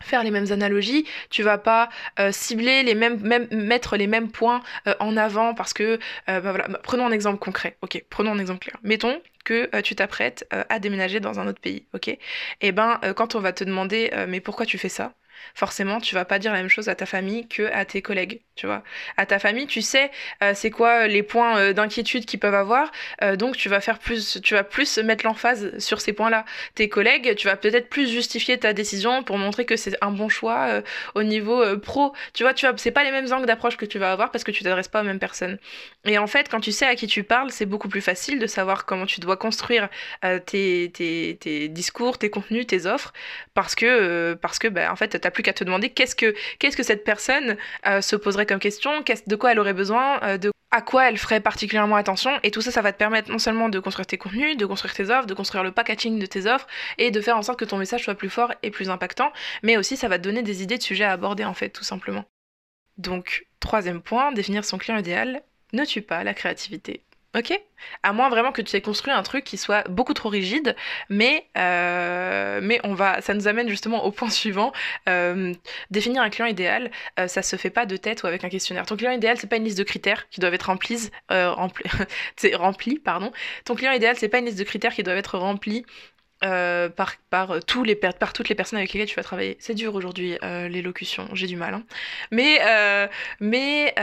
faire 0.04 0.24
les 0.24 0.32
mêmes 0.32 0.52
analogies, 0.52 1.06
tu 1.30 1.44
vas 1.44 1.58
pas 1.58 1.90
euh, 2.20 2.32
cibler 2.32 2.84
les 2.84 2.96
mêmes, 2.96 3.20
mettre 3.52 3.98
les 3.98 4.08
mêmes 4.08 4.32
points 4.32 4.62
euh, 4.88 4.96
en 5.00 5.18
avant 5.18 5.56
parce 5.56 5.74
que 5.74 6.00
bah 6.28 6.40
voilà, 6.42 6.68
bah, 6.68 6.80
prenons 6.84 7.08
un 7.08 7.12
exemple 7.12 7.40
concret. 7.40 7.78
OK, 7.82 8.04
prenons 8.10 8.32
un 8.34 8.40
exemple 8.40 8.60
clair. 8.60 8.78
Mettons 8.84 9.22
que 9.46 9.70
tu 9.82 9.96
t'apprêtes 9.96 10.48
à 10.52 10.80
déménager 10.80 11.20
dans 11.20 11.40
un 11.40 11.48
autre 11.48 11.62
pays, 11.62 11.88
OK. 11.94 12.08
Et 12.10 12.20
eh 12.62 12.72
ben 12.72 13.00
quand 13.16 13.36
on 13.36 13.40
va 13.40 13.54
te 13.54 13.64
demander 13.64 14.12
mais 14.28 14.42
pourquoi 14.42 14.66
tu 14.66 14.78
fais 14.78 14.90
ça? 14.90 15.14
Forcément 15.56 16.00
tu 16.02 16.16
vas 16.16 16.26
pas 16.26 16.40
dire 16.40 16.52
la 16.52 16.60
même 16.60 16.70
chose 16.70 16.90
à 16.90 16.96
ta 16.96 17.06
famille 17.06 17.48
que 17.48 17.64
à 17.72 17.86
tes 17.86 18.02
collègues, 18.02 18.45
tu 18.56 18.68
vois. 18.68 18.84
À 19.18 19.26
ta 19.26 19.40
famille, 19.40 19.68
tu 19.68 19.82
sais 19.82 20.12
euh, 20.42 20.54
c'est 20.56 20.72
quoi 20.72 21.08
les 21.08 21.24
points 21.24 21.58
euh, 21.58 21.74
d'inquiétude 21.74 22.26
qu'ils 22.26 22.40
peuvent 22.40 22.56
avoir, 22.56 22.92
euh, 23.22 23.36
donc 23.36 23.58
tu 23.58 23.70
vas 23.70 23.82
faire 23.82 24.00
plus, 24.00 24.40
tu 24.42 24.54
vas 24.54 24.64
plus 24.64 24.98
mettre 25.00 25.26
l'emphase 25.26 25.78
sur 25.78 26.02
ces 26.02 26.14
points-là. 26.14 26.46
Tes 26.74 26.90
collègues, 26.90 27.36
tu 27.36 27.48
vas 27.48 27.58
peut-être 27.58 27.90
plus 27.90 28.10
justifier 28.10 28.58
ta 28.58 28.74
décision 28.74 29.24
pour 29.24 29.38
montrer 29.38 29.66
que 29.66 29.76
c'est 29.76 29.98
un 30.02 30.12
bon 30.12 30.30
choix 30.30 30.82
au 31.16 31.24
niveau 31.24 31.78
pro. 31.80 32.14
Tu 32.34 32.44
vois, 32.44 32.54
tu 32.54 32.66
vois, 32.66 32.76
c'est 32.78 32.92
pas 32.92 33.04
les 33.04 33.12
mêmes 33.12 33.32
angles 33.32 33.46
d'approche 33.46 33.78
que 33.78 33.86
tu 33.86 34.00
vas 34.00 34.12
avoir 34.12 34.32
parce 34.32 34.44
que 34.44 34.52
tu 34.52 34.64
t'adresses 34.64 34.88
pas 34.88 35.02
aux 35.02 35.06
mêmes 35.06 35.20
personnes. 35.20 35.58
Et 36.06 36.18
en 36.18 36.28
fait, 36.28 36.50
quand 36.50 36.60
tu 36.60 36.72
sais 36.72 36.86
à 36.86 36.96
qui 36.96 37.08
tu 37.08 37.24
parles, 37.24 37.52
c'est 37.52 37.66
beaucoup 37.66 37.90
plus 37.90 38.02
facile 38.02 38.40
de 38.40 38.48
savoir 38.48 38.86
comment 38.86 39.06
tu 39.06 39.20
dois 39.20 39.38
construire 39.38 39.90
tes, 40.46 40.92
tes, 40.94 41.38
tes, 41.40 41.68
discours, 41.68 42.18
tes 42.18 42.30
contenus, 42.30 42.68
tes 42.68 42.86
offres, 42.86 43.14
parce 43.54 43.76
que 43.76 44.34
parce 44.42 44.60
que 44.60 44.68
bah, 44.68 44.92
en 44.92 44.96
fait 44.96 45.20
t'as 45.20 45.32
plus 45.32 45.44
qu'à 45.44 45.54
te 45.54 45.64
demander 45.64 45.90
qu'est-ce 45.90 46.16
que, 46.16 46.34
qu'est-ce 46.60 46.78
que 46.78 46.84
cette 46.84 47.04
personne 47.04 47.58
euh, 47.86 48.02
se 48.02 48.16
poserait 48.16 48.45
comme 48.46 48.60
question, 48.60 49.04
de 49.28 49.36
quoi 49.36 49.52
elle 49.52 49.60
aurait 49.60 49.74
besoin, 49.74 50.22
euh, 50.24 50.38
de 50.38 50.52
à 50.72 50.82
quoi 50.82 51.08
elle 51.08 51.18
ferait 51.18 51.40
particulièrement 51.40 51.96
attention. 51.96 52.38
Et 52.44 52.52
tout 52.52 52.62
ça, 52.62 52.70
ça 52.70 52.82
va 52.82 52.92
te 52.92 52.98
permettre 52.98 53.32
non 53.32 53.40
seulement 53.40 53.70
de 53.70 53.80
construire 53.80 54.06
tes 54.06 54.18
contenus, 54.18 54.58
de 54.58 54.66
construire 54.66 54.94
tes 54.94 55.10
offres, 55.10 55.26
de 55.26 55.34
construire 55.34 55.64
le 55.64 55.72
packaging 55.72 56.20
de 56.20 56.26
tes 56.26 56.48
offres 56.48 56.68
et 56.98 57.12
de 57.12 57.22
faire 57.22 57.38
en 57.38 57.44
sorte 57.44 57.60
que 57.60 57.66
ton 57.66 57.78
message 57.78 58.04
soit 58.04 58.16
plus 58.16 58.30
fort 58.30 58.54
et 58.62 58.72
plus 58.72 58.90
impactant. 58.90 59.32
Mais 59.64 59.78
aussi, 59.78 59.96
ça 59.96 60.10
va 60.10 60.18
te 60.18 60.24
donner 60.24 60.44
des 60.44 60.64
idées 60.64 60.78
de 60.78 60.84
sujets 60.84 61.06
à 61.06 61.14
aborder 61.14 61.46
en 61.46 61.54
fait, 61.54 61.70
tout 61.70 61.86
simplement. 61.86 62.26
Donc, 62.98 63.48
troisième 63.62 64.02
point, 64.02 64.34
définir 64.34 64.66
son 64.66 64.78
client 64.78 64.98
idéal 64.98 65.44
ne 65.72 65.86
tue 65.86 66.02
pas 66.02 66.24
la 66.24 66.34
créativité. 66.34 67.04
Ok 67.36 67.60
À 68.04 68.14
moins 68.14 68.30
vraiment 68.30 68.54
que 68.54 68.62
tu 68.62 68.76
aies 68.78 68.82
construit 68.82 69.12
un 69.12 69.22
truc 69.22 69.44
qui 69.44 69.58
soit 69.58 69.86
beaucoup 69.90 70.14
trop 70.14 70.30
rigide, 70.30 70.74
mais, 71.10 71.48
euh, 71.58 72.62
mais 72.64 72.80
on 72.86 72.94
va, 72.94 73.22
ça 73.22 73.34
nous 73.34 73.50
amène 73.50 73.68
justement 73.68 74.06
au 74.06 74.12
point 74.12 74.30
suivant. 74.32 74.72
Euh, 75.10 75.54
définir 75.92 76.22
un 76.22 76.30
client 76.30 76.46
idéal, 76.46 76.92
euh, 77.20 77.28
ça 77.28 77.42
se 77.42 77.58
fait 77.58 77.70
pas 77.70 77.86
de 77.86 77.98
tête 77.98 78.24
ou 78.24 78.28
avec 78.28 78.46
un 78.46 78.50
questionnaire. 78.50 78.86
Ton 78.86 78.96
client 78.96 79.12
idéal, 79.12 79.38
c'est 79.38 79.48
pas 79.48 79.58
une 79.58 79.66
liste 79.66 79.78
de 79.78 79.84
critères 79.84 80.30
qui 80.30 80.40
doivent 80.40 80.54
être 80.54 80.68
remplis, 80.68 81.10
rempli, 81.30 81.84
rempli, 82.54 83.00
pardon. 83.00 83.32
Ton 83.66 83.76
client 83.76 83.92
idéal, 83.92 84.16
c'est 84.18 84.30
pas 84.30 84.40
une 84.40 84.46
liste 84.46 84.60
de 84.60 84.64
critères 84.64 84.94
qui 84.94 85.04
doivent 85.04 85.18
être 85.18 85.38
remplis 85.38 85.86
euh, 86.46 86.90
par, 86.90 87.16
par, 87.32 87.66
tous 87.66 87.84
les, 87.84 87.96
par 87.96 88.34
toutes 88.34 88.50
les 88.50 88.56
personnes 88.56 88.78
avec 88.78 88.94
lesquelles 88.94 89.10
tu 89.10 89.16
vas 89.16 89.24
travailler. 89.24 89.58
C'est 89.60 89.74
dur 89.74 89.96
aujourd'hui, 89.96 90.38
euh, 90.44 90.68
l'élocution, 90.68 91.28
j'ai 91.34 91.48
du 91.48 91.56
mal. 91.56 91.74
Hein. 91.74 91.84
Mais, 92.30 92.60
euh, 92.68 93.08
mais 93.40 93.96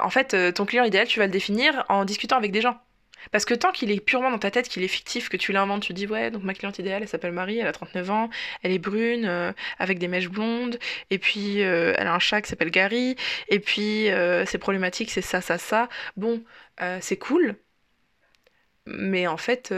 en 0.00 0.10
fait, 0.10 0.54
ton 0.54 0.64
client 0.64 0.84
idéal, 0.84 1.08
tu 1.08 1.18
vas 1.18 1.26
le 1.26 1.32
définir 1.32 1.84
en 1.88 2.04
discutant 2.04 2.36
avec 2.36 2.52
des 2.52 2.60
gens. 2.60 2.78
Parce 3.32 3.44
que 3.44 3.54
tant 3.54 3.72
qu'il 3.72 3.90
est 3.90 3.98
purement 3.98 4.30
dans 4.30 4.38
ta 4.38 4.52
tête, 4.52 4.68
qu'il 4.68 4.84
est 4.84 4.88
fictif, 4.88 5.28
que 5.28 5.36
tu 5.36 5.50
l'inventes, 5.50 5.82
tu 5.82 5.92
dis 5.92 6.06
ouais, 6.06 6.30
donc 6.30 6.44
ma 6.44 6.54
cliente 6.54 6.78
idéale, 6.78 7.02
elle 7.02 7.08
s'appelle 7.08 7.32
Marie, 7.32 7.58
elle 7.58 7.66
a 7.66 7.72
39 7.72 8.10
ans, 8.10 8.30
elle 8.62 8.70
est 8.70 8.78
brune, 8.78 9.52
avec 9.80 9.98
des 9.98 10.06
mèches 10.06 10.28
blondes, 10.28 10.78
et 11.10 11.18
puis 11.18 11.58
elle 11.58 12.06
a 12.06 12.14
un 12.14 12.20
chat 12.20 12.40
qui 12.42 12.48
s'appelle 12.48 12.70
Gary, 12.70 13.16
et 13.48 13.58
puis 13.58 14.08
ses 14.46 14.58
problématiques, 14.58 15.10
c'est 15.10 15.22
ça, 15.22 15.40
ça, 15.40 15.58
ça. 15.58 15.88
Bon, 16.16 16.44
c'est 17.00 17.16
cool, 17.16 17.56
mais 18.86 19.26
en 19.26 19.36
fait, 19.36 19.72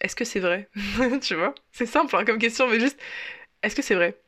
est-ce 0.00 0.16
que 0.16 0.24
c'est 0.24 0.40
vrai? 0.40 0.68
Tu 1.22 1.34
vois? 1.34 1.54
C'est 1.72 1.86
simple 1.86 2.16
hein, 2.16 2.24
comme 2.24 2.38
question, 2.38 2.68
mais 2.68 2.80
juste, 2.80 2.98
est-ce 3.62 3.74
que 3.76 3.82
c'est 3.82 3.94
vrai? 3.94 4.20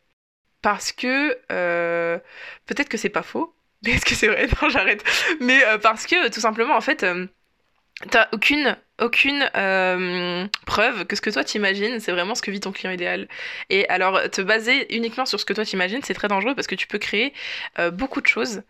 Parce 0.63 0.93
que 0.93 1.39
euh, 1.53 2.19
peut-être 2.67 2.89
que 2.89 2.97
c'est 2.99 3.09
pas 3.11 3.23
faux, 3.23 3.55
mais 3.85 3.93
est-ce 3.93 4.05
que 4.07 4.15
c'est 4.15 4.29
vrai? 4.29 4.49
Non, 4.63 4.69
j'arrête. 4.71 5.05
Mais 5.41 5.65
euh, 5.67 5.79
parce 5.79 6.07
que 6.07 6.29
tout 6.31 6.41
simplement, 6.41 6.77
en 6.77 6.81
fait, 6.81 7.03
euh, 7.05 7.27
t'as 8.11 8.29
aucune 8.33 8.77
aucune 9.01 9.51
preuve 10.67 11.07
que 11.07 11.17
ce 11.17 11.21
que 11.21 11.31
toi 11.31 11.45
t'imagines, 11.45 12.01
c'est 12.01 12.13
vraiment 12.13 12.35
ce 12.35 12.43
que 12.43 12.51
vit 12.51 12.61
ton 12.61 12.73
client 12.73 12.93
idéal. 12.93 13.29
Et 13.71 13.89
alors, 13.89 14.31
te 14.31 14.41
baser 14.43 14.95
uniquement 14.97 15.27
sur 15.27 15.41
ce 15.41 15.45
que 15.45 15.53
toi 15.53 15.65
t'imagines, 15.65 16.03
c'est 16.03 16.15
très 16.15 16.29
dangereux 16.29 16.55
parce 16.55 16.67
que 16.67 16.75
tu 16.77 16.87
peux 16.87 16.99
créer 16.99 17.35
beaucoup 17.93 18.21
de 18.23 18.27
choses 18.27 18.63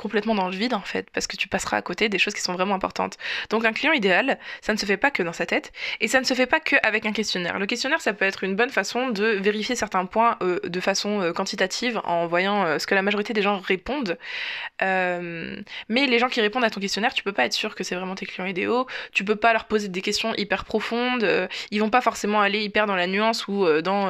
complètement 0.00 0.34
dans 0.34 0.48
le 0.48 0.56
vide 0.56 0.72
en 0.72 0.80
fait, 0.80 1.10
parce 1.10 1.26
que 1.26 1.36
tu 1.36 1.46
passeras 1.46 1.76
à 1.76 1.82
côté 1.82 2.08
des 2.08 2.18
choses 2.18 2.32
qui 2.32 2.40
sont 2.40 2.54
vraiment 2.54 2.74
importantes. 2.74 3.18
Donc 3.50 3.66
un 3.66 3.72
client 3.72 3.92
idéal, 3.92 4.38
ça 4.62 4.72
ne 4.72 4.78
se 4.78 4.86
fait 4.86 4.96
pas 4.96 5.10
que 5.10 5.22
dans 5.22 5.34
sa 5.34 5.44
tête, 5.44 5.72
et 6.00 6.08
ça 6.08 6.20
ne 6.20 6.24
se 6.24 6.32
fait 6.32 6.46
pas 6.46 6.58
que 6.58 6.76
avec 6.82 7.04
un 7.04 7.12
questionnaire. 7.12 7.58
Le 7.58 7.66
questionnaire, 7.66 8.00
ça 8.00 8.14
peut 8.14 8.24
être 8.24 8.42
une 8.42 8.56
bonne 8.56 8.70
façon 8.70 9.10
de 9.10 9.26
vérifier 9.26 9.76
certains 9.76 10.06
points 10.06 10.38
euh, 10.42 10.58
de 10.64 10.80
façon 10.80 11.20
euh, 11.20 11.32
quantitative 11.34 12.00
en 12.04 12.26
voyant 12.26 12.64
euh, 12.64 12.78
ce 12.78 12.86
que 12.86 12.94
la 12.94 13.02
majorité 13.02 13.34
des 13.34 13.42
gens 13.42 13.58
répondent. 13.58 14.16
mais 14.80 16.06
les 16.06 16.18
gens 16.18 16.28
qui 16.28 16.40
répondent 16.40 16.64
à 16.64 16.70
ton 16.70 16.80
questionnaire, 16.80 17.12
tu 17.12 17.22
peux 17.22 17.32
pas 17.32 17.44
être 17.44 17.52
sûr 17.52 17.74
que 17.74 17.84
c'est 17.84 17.94
vraiment 17.94 18.14
tes 18.14 18.24
clients 18.24 18.46
idéaux, 18.46 18.86
tu 19.12 19.24
peux 19.24 19.36
pas 19.36 19.52
leur 19.52 19.66
poser 19.66 19.88
des 19.88 20.00
questions 20.00 20.32
hyper 20.36 20.64
profondes, 20.64 21.28
ils 21.70 21.80
vont 21.80 21.90
pas 21.90 22.00
forcément 22.00 22.40
aller 22.40 22.62
hyper 22.62 22.86
dans 22.86 22.96
la 22.96 23.06
nuance 23.06 23.48
ou 23.48 23.66
dans, 23.82 24.08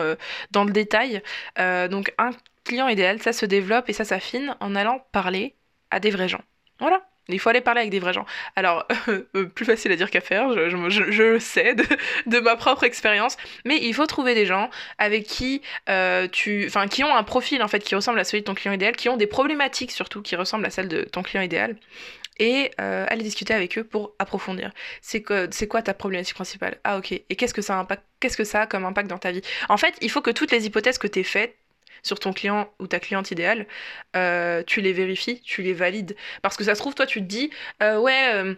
dans 0.53 0.65
le 0.65 0.73
détail. 0.73 1.23
donc 1.57 2.15
un 2.19 2.31
client 2.65 2.89
idéal, 2.89 3.21
ça 3.21 3.33
se 3.33 3.47
développe 3.47 3.89
et 3.89 3.93
ça 3.93 4.05
s'affine 4.05 4.57
en 4.61 4.77
allant 4.77 5.05
parler 5.13 5.57
à 5.91 6.01
des 6.01 6.11
vrais 6.11 6.29
gens. 6.29 6.43
Voilà. 6.79 7.03
Il 7.29 7.39
faut 7.39 7.49
aller 7.49 7.61
parler 7.61 7.81
avec 7.81 7.91
des 7.91 8.01
vrais 8.01 8.13
gens. 8.13 8.27
Alors, 8.57 8.87
euh, 9.09 9.45
plus 9.47 9.65
facile 9.65 9.93
à 9.93 9.97
dire 9.97 10.11
qu'à 10.11 10.21
faire, 10.21 10.53
je, 10.69 11.23
le 11.23 11.39
sais 11.39 11.75
de, 12.27 12.41
ma 12.41 12.57
propre 12.57 12.85
expérience, 12.85 13.37
mais 13.65 13.79
il 13.81 13.95
faut 13.95 14.07
trouver 14.07 14.35
des 14.35 14.47
gens 14.47 14.71
avec 14.99 15.25
qui 15.25 15.63
euh, 15.89 16.27
tu, 16.29 16.65
enfin, 16.67 16.89
qui 16.89 17.05
ont 17.05 17.15
un 17.15 17.23
profil 17.23 17.63
en 17.63 17.69
fait 17.69 17.81
qui 17.81 17.95
ressemble 17.95 18.19
à 18.19 18.25
celui 18.25 18.41
de 18.41 18.47
ton 18.47 18.55
client 18.55 18.73
idéal, 18.73 18.97
qui 18.97 19.09
ont 19.09 19.17
des 19.17 19.27
problématiques 19.27 19.93
surtout 19.93 20.23
qui 20.23 20.35
ressemblent 20.35 20.67
à 20.67 20.71
celles 20.71 20.89
de 20.89 21.03
ton 21.03 21.23
client 21.23 21.43
idéal, 21.43 21.77
et 22.41 22.71
euh, 22.81 23.07
aller 23.09 23.23
discuter 23.23 23.55
avec 23.55 23.79
eux 23.79 23.85
pour 23.85 24.15
approfondir. 24.19 24.73
C'est 25.03 25.23
quoi, 25.23 25.47
ta 25.83 25.95
problématique 25.95 26.35
principale? 26.35 26.79
Ah 26.85 26.97
ok. 26.97 27.13
Et 27.13 27.37
qu'est-ce 27.37 27.55
que 27.55 27.63
ça 27.63 27.79
impact, 27.79 28.03
qu'est-ce 28.19 28.57
a 28.57 28.67
comme 28.67 28.87
impact 28.87 29.09
dans 29.09 29.19
ta 29.19 29.31
vie? 29.31 29.43
En 29.69 29.77
fait, 29.77 29.95
il 30.01 30.11
faut 30.11 30.23
que 30.23 30.31
toutes 30.31 30.51
les 30.51 30.67
hypothèses 30.67 30.99
que 30.99 31.07
tu 31.07 31.23
faites 31.23 31.55
sur 32.03 32.19
ton 32.21 32.33
client 32.33 32.73
ou 32.79 32.87
ta 32.87 33.01
cliente 33.01 33.31
idéale, 33.31 33.67
euh, 34.17 34.63
tu 34.67 34.81
les 34.81 34.93
vérifies, 34.93 35.41
tu 35.43 35.63
les 35.63 35.75
valides. 35.75 36.17
Parce 36.43 36.57
que 36.57 36.65
ça 36.65 36.75
se 36.75 36.81
trouve, 36.81 36.95
toi, 36.95 37.07
tu 37.07 37.21
te 37.21 37.27
dis, 37.27 37.51
euh, 37.83 37.99
ouais, 37.99 38.35
euh, 38.35 38.55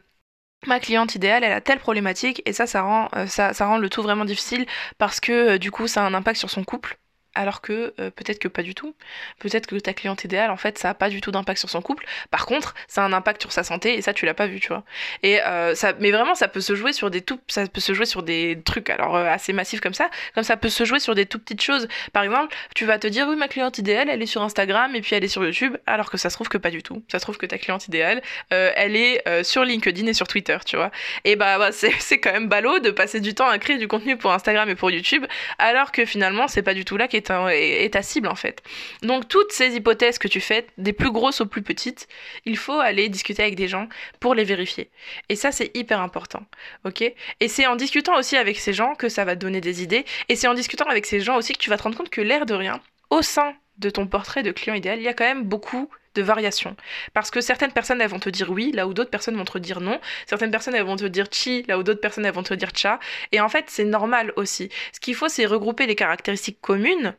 ma 0.66 0.80
cliente 0.80 1.14
idéale, 1.16 1.44
elle 1.44 1.52
a 1.52 1.60
telle 1.62 1.80
problématique, 1.80 2.42
et 2.46 2.52
ça, 2.54 2.66
ça 2.68 2.82
rend, 2.82 3.08
ça, 3.28 3.54
ça 3.54 3.66
rend 3.66 3.78
le 3.78 3.90
tout 3.90 4.02
vraiment 4.02 4.24
difficile 4.26 4.66
parce 4.98 5.20
que 5.20 5.58
du 5.58 5.70
coup, 5.72 5.88
ça 5.88 6.04
a 6.04 6.08
un 6.08 6.14
impact 6.14 6.38
sur 6.40 6.50
son 6.50 6.64
couple 6.64 6.98
alors 7.34 7.60
que 7.60 7.94
euh, 7.98 8.10
peut-être 8.10 8.38
que 8.38 8.48
pas 8.48 8.62
du 8.62 8.74
tout. 8.74 8.94
Peut-être 9.38 9.66
que 9.66 9.76
ta 9.76 9.94
cliente 9.94 10.24
idéale, 10.24 10.50
en 10.50 10.56
fait, 10.56 10.78
ça 10.78 10.90
a 10.90 10.94
pas 10.94 11.08
du 11.08 11.20
tout 11.20 11.30
d'impact 11.30 11.58
sur 11.58 11.70
son 11.70 11.82
couple. 11.82 12.04
Par 12.30 12.46
contre, 12.46 12.74
ça 12.88 13.02
a 13.02 13.06
un 13.06 13.12
impact 13.12 13.42
sur 13.42 13.52
sa 13.52 13.64
santé 13.64 13.94
et 13.94 14.02
ça, 14.02 14.12
tu 14.12 14.26
l'as 14.26 14.34
pas 14.34 14.46
vu, 14.46 14.60
tu 14.60 14.68
vois. 14.68 14.84
Et 15.22 15.40
euh, 15.42 15.74
ça, 15.74 15.94
mais 15.98 16.10
vraiment, 16.10 16.34
ça 16.34 16.48
peut 16.48 16.60
se 16.60 16.74
jouer 16.74 16.92
sur 16.92 17.10
des 17.10 17.22
tout, 17.22 17.40
ça 17.48 17.66
peut 17.66 17.80
se 17.80 17.94
jouer 17.94 18.06
sur 18.06 18.22
des 18.22 18.60
trucs 18.64 18.90
alors 18.90 19.16
euh, 19.16 19.26
assez 19.26 19.52
massifs 19.52 19.80
comme 19.80 19.94
ça, 19.94 20.10
comme 20.34 20.44
ça 20.44 20.56
peut 20.56 20.68
se 20.68 20.84
jouer 20.84 21.00
sur 21.00 21.14
des 21.14 21.26
tout 21.26 21.38
petites 21.38 21.62
choses. 21.62 21.88
Par 22.12 22.22
exemple, 22.22 22.54
tu 22.74 22.84
vas 22.84 22.98
te 22.98 23.06
dire 23.06 23.26
oui, 23.28 23.36
ma 23.36 23.48
cliente 23.48 23.78
idéale, 23.78 24.08
elle 24.10 24.22
est 24.22 24.26
sur 24.26 24.42
Instagram 24.42 24.94
et 24.94 25.00
puis 25.00 25.16
elle 25.16 25.24
est 25.24 25.28
sur 25.28 25.44
YouTube, 25.44 25.76
alors 25.86 26.10
que 26.10 26.16
ça 26.16 26.30
se 26.30 26.36
trouve 26.36 26.48
que 26.48 26.58
pas 26.58 26.70
du 26.70 26.82
tout. 26.82 27.02
Ça 27.10 27.18
se 27.18 27.24
trouve 27.24 27.38
que 27.38 27.46
ta 27.46 27.58
cliente 27.58 27.86
idéale, 27.88 28.22
elle 28.50 28.96
est 28.96 29.44
sur 29.44 29.64
LinkedIn 29.64 30.06
et 30.06 30.14
sur 30.14 30.28
Twitter, 30.28 30.58
tu 30.66 30.76
vois. 30.76 30.90
Et 31.24 31.36
bah, 31.36 31.58
bah 31.58 31.70
c'est 31.72 32.20
quand 32.20 32.32
même 32.32 32.48
ballot 32.48 32.78
de 32.78 32.90
passer 32.90 33.20
du 33.20 33.34
temps 33.34 33.48
à 33.48 33.58
créer 33.58 33.78
du 33.78 33.88
contenu 33.88 34.16
pour 34.16 34.32
Instagram 34.32 34.68
et 34.68 34.74
pour 34.74 34.90
YouTube, 34.90 35.24
alors 35.58 35.92
que 35.92 36.04
finalement, 36.04 36.48
c'est 36.48 36.62
pas 36.62 36.74
du 36.74 36.84
tout 36.84 36.96
là 36.96 37.08
qui 37.08 37.16
est, 37.30 37.92
ta 37.92 38.02
cible 38.02 38.28
en 38.28 38.34
fait. 38.34 38.62
Donc 39.02 39.28
toutes 39.28 39.52
ces 39.52 39.74
hypothèses 39.74 40.18
que 40.18 40.28
tu 40.28 40.40
fais, 40.40 40.66
des 40.78 40.92
plus 40.92 41.10
grosses 41.10 41.40
aux 41.40 41.46
plus 41.46 41.62
petites, 41.62 42.08
il 42.44 42.56
faut 42.56 42.78
aller 42.78 43.08
discuter 43.08 43.42
avec 43.42 43.54
des 43.54 43.68
gens 43.68 43.88
pour 44.20 44.34
les 44.34 44.44
vérifier. 44.44 44.90
Et 45.28 45.36
ça 45.36 45.52
c'est 45.52 45.76
hyper 45.76 46.00
important, 46.00 46.44
ok? 46.84 47.02
Et 47.40 47.48
c'est 47.48 47.66
en 47.66 47.76
discutant 47.76 48.16
aussi 48.18 48.36
avec 48.36 48.58
ces 48.58 48.72
gens 48.72 48.94
que 48.94 49.08
ça 49.08 49.24
va 49.24 49.36
te 49.36 49.40
donner 49.40 49.60
des 49.60 49.82
idées, 49.82 50.04
et 50.28 50.36
c'est 50.36 50.48
en 50.48 50.54
discutant 50.54 50.86
avec 50.86 51.06
ces 51.06 51.20
gens 51.20 51.36
aussi 51.36 51.52
que 51.52 51.58
tu 51.58 51.70
vas 51.70 51.76
te 51.76 51.82
rendre 51.82 51.96
compte 51.96 52.10
que 52.10 52.20
l'air 52.20 52.46
de 52.46 52.54
rien, 52.54 52.80
au 53.10 53.22
sein 53.22 53.54
de 53.78 53.90
ton 53.90 54.06
portrait 54.06 54.42
de 54.42 54.52
client 54.52 54.74
idéal, 54.74 54.98
il 54.98 55.04
y 55.04 55.08
a 55.08 55.14
quand 55.14 55.24
même 55.24 55.44
beaucoup 55.44 55.88
de 56.14 56.22
variations. 56.22 56.76
Parce 57.14 57.30
que 57.30 57.40
certaines 57.40 57.72
personnes, 57.72 58.00
elles 58.00 58.10
vont 58.10 58.18
te 58.20 58.30
dire 58.30 58.50
oui, 58.50 58.72
là 58.72 58.86
où 58.86 58.94
d'autres 58.94 59.10
personnes 59.10 59.36
vont 59.36 59.44
te 59.44 59.58
dire 59.58 59.80
non. 59.80 60.00
Certaines 60.26 60.50
personnes, 60.50 60.74
elles 60.74 60.84
vont 60.84 60.96
te 60.96 61.04
dire 61.04 61.26
chi, 61.30 61.64
là 61.68 61.78
où 61.78 61.82
d'autres 61.82 62.00
personnes, 62.00 62.26
elles 62.26 62.34
vont 62.34 62.42
te 62.42 62.54
dire 62.54 62.70
cha. 62.74 62.98
Et 63.32 63.40
en 63.40 63.48
fait, 63.48 63.66
c'est 63.68 63.84
normal 63.84 64.32
aussi. 64.36 64.70
Ce 64.92 65.00
qu'il 65.00 65.14
faut, 65.14 65.28
c'est 65.28 65.46
regrouper 65.46 65.86
les 65.86 65.94
caractéristiques 65.94 66.60
communes 66.60 67.14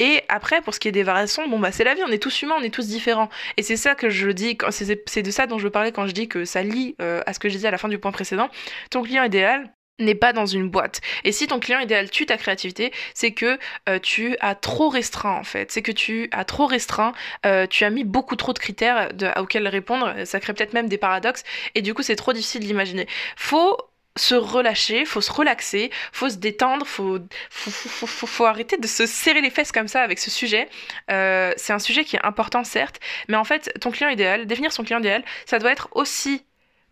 et 0.00 0.22
après, 0.28 0.62
pour 0.62 0.74
ce 0.74 0.80
qui 0.80 0.88
est 0.88 0.92
des 0.92 1.02
variations, 1.02 1.46
bon 1.46 1.58
bah 1.58 1.72
c'est 1.72 1.84
la 1.84 1.94
vie, 1.94 2.02
on 2.02 2.10
est 2.10 2.22
tous 2.22 2.40
humains, 2.42 2.56
on 2.58 2.62
est 2.62 2.74
tous 2.74 2.86
différents. 2.88 3.28
Et 3.58 3.62
c'est 3.62 3.76
ça 3.76 3.94
que 3.94 4.08
je 4.08 4.30
dis, 4.30 4.56
c'est 4.70 5.22
de 5.22 5.30
ça 5.30 5.46
dont 5.46 5.58
je 5.58 5.68
parlais 5.68 5.92
quand 5.92 6.06
je 6.06 6.12
dis 6.12 6.26
que 6.26 6.46
ça 6.46 6.62
lie 6.62 6.96
euh, 7.02 7.20
à 7.26 7.34
ce 7.34 7.38
que 7.38 7.50
je 7.50 7.54
disais 7.54 7.68
à 7.68 7.70
la 7.70 7.76
fin 7.78 7.88
du 7.88 7.98
point 7.98 8.10
précédent. 8.10 8.48
Ton 8.90 9.02
client 9.02 9.24
idéal, 9.24 9.70
n'est 10.00 10.14
pas 10.14 10.32
dans 10.32 10.46
une 10.46 10.68
boîte. 10.68 11.00
Et 11.24 11.32
si 11.32 11.46
ton 11.46 11.60
client 11.60 11.80
idéal 11.80 12.10
tue 12.10 12.26
ta 12.26 12.36
créativité, 12.36 12.92
c'est 13.14 13.32
que 13.32 13.58
euh, 13.88 13.98
tu 13.98 14.36
as 14.40 14.54
trop 14.54 14.88
restreint 14.88 15.34
en 15.34 15.44
fait. 15.44 15.70
C'est 15.70 15.82
que 15.82 15.92
tu 15.92 16.28
as 16.32 16.44
trop 16.44 16.66
restreint, 16.66 17.12
euh, 17.46 17.66
tu 17.66 17.84
as 17.84 17.90
mis 17.90 18.04
beaucoup 18.04 18.36
trop 18.36 18.52
de 18.52 18.58
critères 18.58 19.10
auxquels 19.36 19.68
répondre, 19.68 20.14
ça 20.24 20.40
crée 20.40 20.52
peut-être 20.54 20.72
même 20.72 20.88
des 20.88 20.98
paradoxes, 20.98 21.44
et 21.74 21.82
du 21.82 21.94
coup 21.94 22.02
c'est 22.02 22.16
trop 22.16 22.32
difficile 22.32 22.60
d'imaginer. 22.60 23.06
Faut 23.36 23.76
se 24.16 24.34
relâcher, 24.34 25.04
faut 25.04 25.20
se 25.20 25.30
relaxer, 25.32 25.90
faut 26.12 26.28
se 26.28 26.36
détendre, 26.36 26.86
faut, 26.86 27.18
faut, 27.50 28.06
faut, 28.06 28.44
arrêter 28.44 28.76
de 28.76 28.86
se 28.86 29.06
serrer 29.06 29.40
les 29.40 29.50
fesses 29.50 29.72
comme 29.72 29.88
ça 29.88 30.02
avec 30.02 30.18
ce 30.18 30.30
sujet. 30.30 30.68
Euh, 31.10 31.52
c'est 31.56 31.72
un 31.72 31.78
sujet 31.78 32.04
qui 32.04 32.16
est 32.16 32.24
important 32.24 32.64
certes, 32.64 33.00
mais 33.28 33.36
en 33.36 33.44
fait 33.44 33.72
ton 33.80 33.90
client 33.90 34.10
idéal, 34.10 34.46
définir 34.46 34.72
son 34.72 34.84
client 34.84 34.98
idéal, 34.98 35.24
ça 35.46 35.58
doit 35.58 35.70
être 35.70 35.88
aussi 35.92 36.44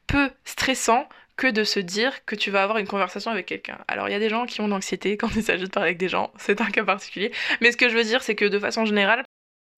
peu 0.06 0.30
stressant 0.44 1.08
que 1.38 1.46
de 1.46 1.64
se 1.64 1.80
dire 1.80 2.24
que 2.26 2.34
tu 2.34 2.50
vas 2.50 2.62
avoir 2.62 2.76
une 2.78 2.86
conversation 2.86 3.30
avec 3.30 3.46
quelqu'un. 3.46 3.78
Alors 3.88 4.08
il 4.08 4.12
y 4.12 4.14
a 4.14 4.18
des 4.18 4.28
gens 4.28 4.44
qui 4.44 4.60
ont 4.60 4.66
de 4.66 4.72
l'anxiété 4.72 5.16
quand 5.16 5.30
il 5.36 5.42
s'agit 5.42 5.64
de 5.64 5.70
parler 5.70 5.88
avec 5.90 5.98
des 5.98 6.10
gens, 6.10 6.30
c'est 6.38 6.60
un 6.60 6.70
cas 6.70 6.84
particulier, 6.84 7.32
mais 7.62 7.72
ce 7.72 7.78
que 7.78 7.88
je 7.88 7.96
veux 7.96 8.04
dire 8.04 8.22
c'est 8.22 8.34
que 8.34 8.44
de 8.44 8.58
façon 8.58 8.84
générale, 8.84 9.24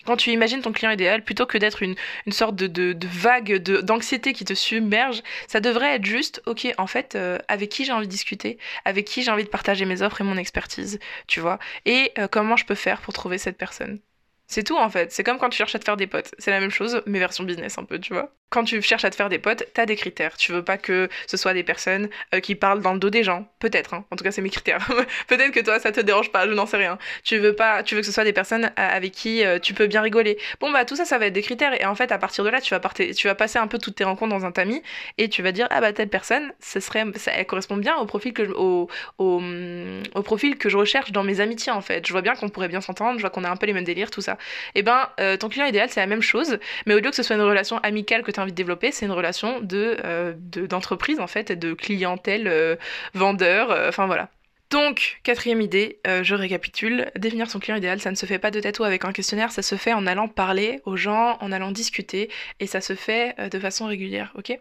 quand 0.07 0.17
tu 0.17 0.31
imagines 0.31 0.63
ton 0.63 0.73
client 0.73 0.91
idéal, 0.91 1.23
plutôt 1.23 1.45
que 1.45 1.59
d'être 1.59 1.83
une, 1.83 1.95
sorte 2.31 2.57
de, 2.57 2.67
de, 2.67 3.07
vague 3.07 3.59
d'anxiété 3.59 4.33
qui 4.33 4.47
te 4.47 4.55
submerge, 4.55 5.23
ça 5.47 5.61
devrait 5.61 5.97
être 5.97 6.07
juste, 6.07 6.41
ok, 6.47 6.73
en 6.79 6.87
fait, 6.87 7.17
euh, 7.17 7.39
avec 7.49 7.69
qui 7.69 7.85
j'ai 7.85 7.93
envie 7.93 8.07
de 8.07 8.11
discuter, 8.11 8.57
avec 8.87 9.05
qui 9.05 9.23
j'ai 9.23 9.31
envie 9.31 9.45
de 9.45 9.51
partager 9.51 9.85
mes 9.85 10.01
offres 10.01 10.23
et 10.23 10.25
mon 10.25 10.39
expertise, 10.39 10.99
tu 11.27 11.41
vois, 11.41 11.59
et 11.85 12.13
euh, 12.19 12.29
comment 12.29 12.57
je 12.57 12.65
peux 12.65 12.75
faire 12.75 13.03
pour 13.03 13.13
trouver 13.13 13.37
cette 13.37 13.59
personne. 13.59 14.01
C'est 14.47 14.65
tout 14.65 14.79
en 14.79 14.89
fait. 14.89 15.13
C'est 15.13 15.23
comme 15.23 15.39
quand 15.39 15.51
tu 15.51 15.59
cherches 15.59 15.75
à 15.75 15.79
te 15.79 15.85
faire 15.85 15.99
des 15.99 16.07
potes. 16.07 16.35
C'est 16.39 16.51
la 16.51 16.61
même 16.61 16.71
chose, 16.71 17.03
mais 17.07 17.19
version 17.19 17.45
business 17.45 17.77
un 17.79 17.85
peu, 17.85 18.01
tu 18.01 18.15
vois. 18.15 18.33
Quand 18.51 18.65
tu 18.65 18.83
cherches 18.83 19.05
à 19.05 19.11
te 19.11 19.15
faire 19.15 19.29
des 19.29 19.39
potes, 19.39 19.63
t'as 19.75 19.87
des 19.87 19.95
critères. 19.95 20.37
Tu 20.37 20.51
veux 20.51 20.65
pas 20.65 20.77
que 20.77 21.09
ce 21.29 21.37
soit 21.37 21.55
des 21.55 21.63
personnes 21.63 22.09
euh, 22.35 22.41
qui 22.41 22.57
parlent 22.57 22.83
dans 22.83 22.93
le 22.93 22.99
dos 22.99 23.09
des 23.09 23.23
gens. 23.23 23.47
Peut-être, 23.61 23.95
hein. 23.95 24.05
En 24.11 24.17
tout 24.17 24.25
cas, 24.25 24.33
c'est 24.33 24.43
mes 24.43 24.51
critères. 24.51 24.85
Peut-être 25.29 25.53
que 25.53 25.61
toi, 25.61 25.79
ça 25.79 25.93
te 25.93 26.01
dérange 26.01 26.33
pas, 26.33 26.49
je 26.49 26.53
n'en 26.53 26.67
sais 26.67 26.77
rien. 26.77 26.99
Tu 27.23 27.39
veux 27.39 27.55
pas, 27.55 27.85
tu 27.85 27.95
veux 27.95 28.01
que 28.01 28.07
ce 28.09 28.13
soit 28.13 28.25
des 28.25 28.33
personnes 28.33 28.65
euh, 28.65 28.71
avec 28.77 29.13
qui 29.13 29.45
euh, 29.45 29.61
tu 29.61 29.73
peux 29.73 29.87
bien 29.87 30.03
rigoler. 30.03 30.37
Bon, 30.59 30.73
bah, 30.73 30.85
tout 30.85 30.97
ça, 30.97 31.05
ça 31.05 31.17
va 31.19 31.27
être 31.27 31.33
des 31.33 31.43
critères. 31.43 31.81
Et 31.81 31.87
en 31.87 31.95
fait, 31.95 32.11
à 32.11 32.19
partir 32.19 32.43
de 32.43 32.51
là, 32.51 32.61
tu 32.61 32.75
vas, 32.75 33.35
passer 33.37 33.59
un 33.61 33.69
peu 33.69 33.79
toutes 33.79 33.95
tes 33.95 34.03
rencontres 34.05 34.35
dans 34.35 34.45
un 34.45 34.51
tamis 34.51 34.83
et 35.17 35.29
tu 35.29 35.43
vas 35.43 35.53
dire, 35.53 35.69
ah 35.71 35.81
bah, 35.81 35.93
telle 35.93 36.09
personne, 36.09 36.53
serait, 36.59 37.05
elle 37.27 37.47
correspond 37.47 37.77
bien 37.77 37.99
au 37.99 38.07
profil 38.07 38.33
que 38.33 38.47
je, 38.47 38.51
au, 38.51 38.89
mm, 39.21 40.03
au 40.17 40.23
profil 40.23 40.59
que 40.59 40.69
je 40.69 40.77
recherche 40.77 41.13
dans 41.13 41.23
mes 41.23 41.39
amitiés, 41.39 41.71
en 41.71 41.83
fait. 41.83 42.05
Je 42.05 42.13
vois 42.13 42.23
bien 42.23 42.35
qu'on 42.35 42.49
pourrait 42.49 42.69
bien 42.69 42.81
s'entendre, 42.81 43.19
je 43.19 43.21
vois 43.21 43.31
qu'on 43.31 43.45
a 43.45 43.49
un 43.49 43.57
peu 43.57 43.67
les 43.67 43.75
mêmes 43.75 43.85
délires, 43.85 44.11
tout 44.11 44.23
ça. 44.23 44.33
Et 44.75 44.81
eh 44.81 44.83
ben, 44.83 45.09
ton 45.39 45.49
client 45.49 45.67
idéal, 45.67 45.89
c'est 45.89 46.01
la 46.01 46.07
même 46.07 46.23
chose, 46.23 46.59
mais 46.87 46.95
au 46.95 46.99
lieu 46.99 47.11
que 47.11 47.17
ce 47.17 47.23
soit 47.23 47.37
une 47.37 47.43
relation 47.43 47.79
amicale 47.79 48.23
que 48.23 48.33
envie 48.41 48.53
de 48.53 48.57
développer, 48.57 48.93
c'est 48.93 49.07
une 49.07 49.13
relation 49.13 49.61
de, 49.61 49.97
euh, 50.05 50.35
d'entreprise, 50.37 51.21
en 51.21 51.27
fait, 51.27 51.53
de 51.53 51.75
clientèle, 51.75 52.49
euh, 52.49 52.77
vendeur, 53.15 53.71
enfin 53.89 54.07
voilà. 54.07 54.29
Donc, 54.71 55.21
quatrième 55.25 55.61
idée, 55.61 55.99
je 56.05 56.35
récapitule, 56.37 57.11
définir 57.17 57.51
son 57.51 57.59
client 57.59 57.77
idéal, 57.77 58.01
ça 58.01 58.13
ne 58.13 58.15
se 58.15 58.25
fait 58.25 58.39
pas 58.39 58.53
de 58.53 58.61
tête 58.61 58.81
avec 58.81 59.05
un 59.05 59.13
questionnaire, 59.13 59.51
ça 59.51 59.63
se 59.63 59.75
fait 59.75 59.93
en 59.93 60.07
allant 60.07 60.29
parler 60.29 60.81
aux 60.85 60.97
gens, 60.97 61.39
en 61.41 61.51
allant 61.51 61.73
discuter, 61.73 62.31
et 62.61 62.69
ça 62.69 62.81
se 62.81 62.95
fait 62.95 63.35
de 63.51 63.59
façon 63.59 63.87
régulière, 63.87 64.33
ok? 64.37 64.57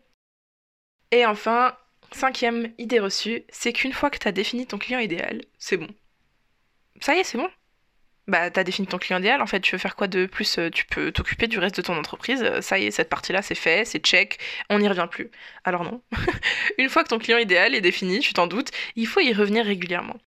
Et 1.11 1.27
enfin, 1.27 1.77
cinquième 2.11 2.73
idée 2.79 2.99
reçue, 2.99 3.43
c'est 3.49 3.71
qu'une 3.71 3.93
fois 3.93 4.09
que 4.09 4.17
tu 4.17 4.27
as 4.27 4.31
défini 4.31 4.65
ton 4.65 4.79
client 4.79 4.99
idéal, 4.99 5.41
c'est 5.59 5.77
bon. 5.77 5.89
Ça 7.01 7.15
y 7.15 7.19
est, 7.19 7.23
c'est 7.23 7.37
bon? 7.37 7.49
Bah, 8.29 8.49
tu 8.51 8.59
as 8.59 8.63
défini 8.63 8.87
ton 8.87 8.97
client 8.97 9.19
idéal, 9.19 9.41
en 9.41 9.47
fait, 9.47 9.59
tu 9.59 9.73
veux 9.73 9.79
faire 9.79 9.95
quoi 9.95 10.07
de 10.07 10.25
plus 10.25 10.57
euh, 10.57 10.69
Tu 10.69 10.85
peux 10.85 11.11
t'occuper 11.11 11.47
du 11.47 11.59
reste 11.59 11.77
de 11.77 11.81
ton 11.81 11.97
entreprise. 11.97 12.43
Euh, 12.43 12.61
ça 12.61 12.79
y 12.79 12.85
est, 12.85 12.91
cette 12.91 13.09
partie-là, 13.09 13.41
c'est 13.41 13.55
fait, 13.55 13.85
c'est 13.85 13.99
check, 13.99 14.39
on 14.69 14.79
n'y 14.79 14.87
revient 14.87 15.07
plus. 15.09 15.31
Alors 15.63 15.83
non. 15.83 16.01
Une 16.77 16.89
fois 16.89 17.03
que 17.03 17.09
ton 17.09 17.19
client 17.19 17.37
idéal 17.37 17.75
est 17.75 17.81
défini, 17.81 18.19
tu 18.19 18.33
t'en 18.33 18.47
doutes, 18.47 18.69
il 18.95 19.07
faut 19.07 19.19
y 19.19 19.33
revenir 19.33 19.65
régulièrement. 19.65 20.17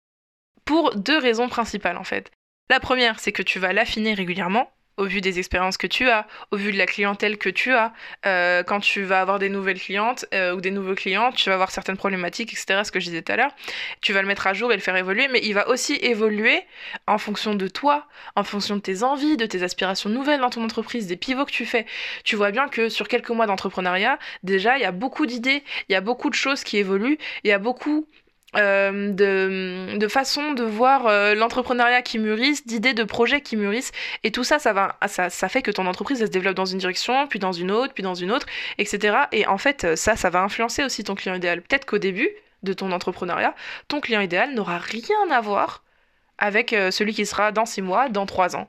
Pour 0.65 0.95
deux 0.97 1.19
raisons 1.19 1.49
principales, 1.49 1.97
en 1.97 2.05
fait. 2.05 2.31
La 2.71 2.81
première, 2.81 3.21
c'est 3.21 3.33
que 3.33 3.43
tu 3.43 3.59
vas 3.59 3.73
l'affiner 3.73 4.15
régulièrement 4.15 4.73
au 4.97 5.05
vu 5.05 5.21
des 5.21 5.39
expériences 5.39 5.77
que 5.77 5.87
tu 5.87 6.09
as, 6.09 6.27
au 6.51 6.57
vu 6.57 6.73
de 6.73 6.79
la 6.79 6.87
clientèle 6.87 7.39
que 7.39 7.49
tu 7.49 7.73
as. 7.73 7.93
Euh, 8.27 8.63
quand 8.63 8.81
tu 8.81 9.03
vas 9.03 9.21
avoir 9.21 9.39
des 9.39 9.49
nouvelles 9.49 9.81
clientes 9.81 10.27
euh, 10.35 10.55
ou 10.55 10.61
des 10.61 10.71
nouveaux 10.71 10.95
clients, 10.95 11.33
tu 11.33 11.49
vas 11.49 11.55
avoir 11.55 11.71
certaines 11.71 11.97
problématiques, 11.97 12.53
etc. 12.53 12.83
Ce 12.85 12.93
que 12.93 13.01
je 13.01 13.07
disais 13.07 13.23
tout 13.23 13.33
à 13.33 13.37
l'heure. 13.37 13.55
Tu 14.01 14.13
vas 14.13 14.23
le 14.23 14.29
mettre 14.29 14.47
à 14.47 14.53
jour 14.53 14.73
et 14.73 14.77
le 14.77 14.83
faire 14.83 14.97
évoluer, 14.97 15.29
mais 15.29 15.41
il 15.43 15.55
va 15.55 15.69
aussi 15.69 15.95
évoluer 15.95 16.63
en 17.07 17.19
fonction 17.19 17.55
de 17.55 17.69
toi, 17.69 18.07
en 18.37 18.45
fonction 18.45 18.77
de 18.77 18.81
tes 18.81 19.03
envies, 19.03 19.37
de 19.37 19.47
tes 19.47 19.63
aspirations 19.63 20.11
nouvelles 20.11 20.41
dans 20.41 20.51
ton 20.51 20.65
entreprise, 20.65 21.07
des 21.07 21.17
pivots 21.17 21.45
que 21.45 21.53
tu 21.53 21.67
fais. 21.67 21.87
Tu 22.25 22.37
vois 22.37 22.51
bien 22.51 22.69
que 22.69 22.89
sur 22.89 23.09
quelques 23.09 23.31
mois 23.31 23.47
d'entrepreneuriat, 23.47 24.19
déjà, 24.43 24.77
il 24.77 24.83
y 24.83 24.87
a 24.87 24.93
beaucoup 24.93 25.27
d'idées, 25.27 25.65
il 25.89 25.93
y 25.93 25.97
a 25.97 26.01
beaucoup 26.01 26.31
de 26.31 26.35
choses 26.35 26.65
qui 26.65 26.77
évoluent, 26.77 27.19
il 27.45 27.49
y 27.49 27.53
a 27.53 27.59
beaucoup 27.59 28.07
euh, 28.57 29.13
de, 29.97 30.09
façon 30.09 30.53
de 30.53 30.63
voir 30.63 31.07
euh, 31.07 31.35
l'entrepreneuriat 31.35 32.03
qui 32.03 32.19
mûrisse, 32.19 32.67
d'idées, 32.67 32.95
de 32.95 33.05
projets 33.05 33.41
qui 33.41 33.57
mûrissent. 33.57 33.93
Et 34.25 34.31
tout 34.31 34.45
ça, 34.45 34.59
ça, 34.59 35.49
fait 35.49 35.63
que 35.63 35.71
ton 35.71 35.87
entreprise, 35.87 36.21
se 36.21 36.25
développe 36.25 36.55
dans 36.55 36.67
une 36.67 36.79
direction, 36.79 37.27
puis 37.27 37.39
dans 37.39 37.53
une 37.53 37.71
autre, 37.71 37.95
puis 37.95 38.03
dans 38.03 38.15
une 38.15 38.31
autre, 38.31 38.47
etc. 38.79 39.17
Et 39.33 39.47
en 39.47 39.59
fait, 39.59 39.97
ça, 39.97 40.17
ça 40.17 40.31
va 40.31 40.43
influencer 40.43 40.85
aussi 40.85 41.05
ton 41.05 41.15
client 41.15 41.35
idéal. 41.35 41.63
Peut-être 41.63 41.87
qu'au 41.87 41.99
début 41.99 42.29
de 42.63 42.73
ton 42.73 42.93
entrepreneuriat, 42.93 43.55
ton 43.89 44.01
client 44.01 44.21
idéal 44.21 44.55
n'aura 44.55 44.79
rien 44.79 45.31
à 45.31 45.41
voir 45.41 45.83
avec 46.39 46.73
euh, 46.73 46.91
celui 46.91 47.15
qui 47.15 47.27
sera 47.27 47.53
dans 47.53 47.67
six 47.67 47.83
mois, 47.83 48.09
dans 48.09 48.27
trois 48.27 48.57
ans. 48.57 48.69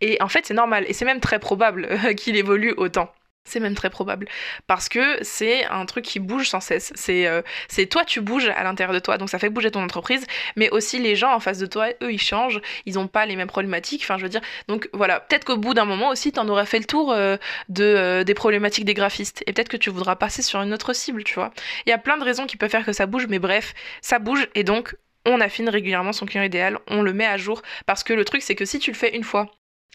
Et 0.00 0.20
en 0.20 0.28
fait, 0.28 0.46
c'est 0.46 0.54
normal. 0.54 0.84
Et 0.88 0.92
c'est 0.92 1.04
même 1.04 1.20
très 1.20 1.38
probable 1.38 1.88
qu'il 2.16 2.36
évolue 2.36 2.74
autant. 2.76 3.12
C'est 3.44 3.60
même 3.60 3.74
très 3.74 3.90
probable. 3.90 4.28
Parce 4.66 4.88
que 4.88 5.18
c'est 5.22 5.64
un 5.66 5.84
truc 5.84 6.04
qui 6.04 6.20
bouge 6.20 6.48
sans 6.48 6.60
cesse. 6.60 6.92
C'est 6.94 7.26
euh, 7.26 7.42
c'est 7.68 7.86
toi, 7.86 8.04
tu 8.04 8.20
bouges 8.20 8.48
à 8.48 8.62
l'intérieur 8.62 8.94
de 8.94 9.00
toi. 9.00 9.18
Donc 9.18 9.28
ça 9.30 9.38
fait 9.38 9.50
bouger 9.50 9.70
ton 9.70 9.82
entreprise. 9.82 10.24
Mais 10.56 10.70
aussi 10.70 10.98
les 11.00 11.16
gens 11.16 11.34
en 11.34 11.40
face 11.40 11.58
de 11.58 11.66
toi, 11.66 11.88
eux, 12.02 12.12
ils 12.12 12.20
changent. 12.20 12.60
Ils 12.86 12.94
n'ont 12.94 13.08
pas 13.08 13.26
les 13.26 13.36
mêmes 13.36 13.48
problématiques. 13.48 14.02
Enfin, 14.04 14.16
je 14.16 14.22
veux 14.22 14.28
dire. 14.28 14.40
Donc 14.68 14.88
voilà. 14.92 15.20
Peut-être 15.20 15.44
qu'au 15.44 15.56
bout 15.56 15.74
d'un 15.74 15.84
moment 15.84 16.08
aussi, 16.10 16.32
tu 16.32 16.38
en 16.38 16.48
auras 16.48 16.64
fait 16.64 16.78
le 16.78 16.84
tour 16.84 17.12
euh, 17.12 17.36
euh, 17.80 18.24
des 18.24 18.34
problématiques 18.34 18.84
des 18.84 18.94
graphistes. 18.94 19.42
Et 19.46 19.52
peut-être 19.52 19.68
que 19.68 19.76
tu 19.76 19.90
voudras 19.90 20.16
passer 20.16 20.40
sur 20.42 20.60
une 20.62 20.72
autre 20.72 20.92
cible, 20.92 21.24
tu 21.24 21.34
vois. 21.34 21.52
Il 21.86 21.90
y 21.90 21.92
a 21.92 21.98
plein 21.98 22.16
de 22.18 22.24
raisons 22.24 22.46
qui 22.46 22.56
peuvent 22.56 22.70
faire 22.70 22.86
que 22.86 22.92
ça 22.92 23.06
bouge. 23.06 23.26
Mais 23.28 23.40
bref, 23.40 23.74
ça 24.02 24.18
bouge. 24.18 24.48
Et 24.54 24.62
donc, 24.62 24.96
on 25.26 25.40
affine 25.40 25.68
régulièrement 25.68 26.12
son 26.12 26.26
client 26.26 26.44
idéal. 26.44 26.78
On 26.86 27.02
le 27.02 27.12
met 27.12 27.26
à 27.26 27.36
jour. 27.36 27.60
Parce 27.86 28.04
que 28.04 28.12
le 28.12 28.24
truc, 28.24 28.40
c'est 28.42 28.54
que 28.54 28.64
si 28.64 28.78
tu 28.78 28.92
le 28.92 28.96
fais 28.96 29.14
une 29.14 29.24
fois 29.24 29.50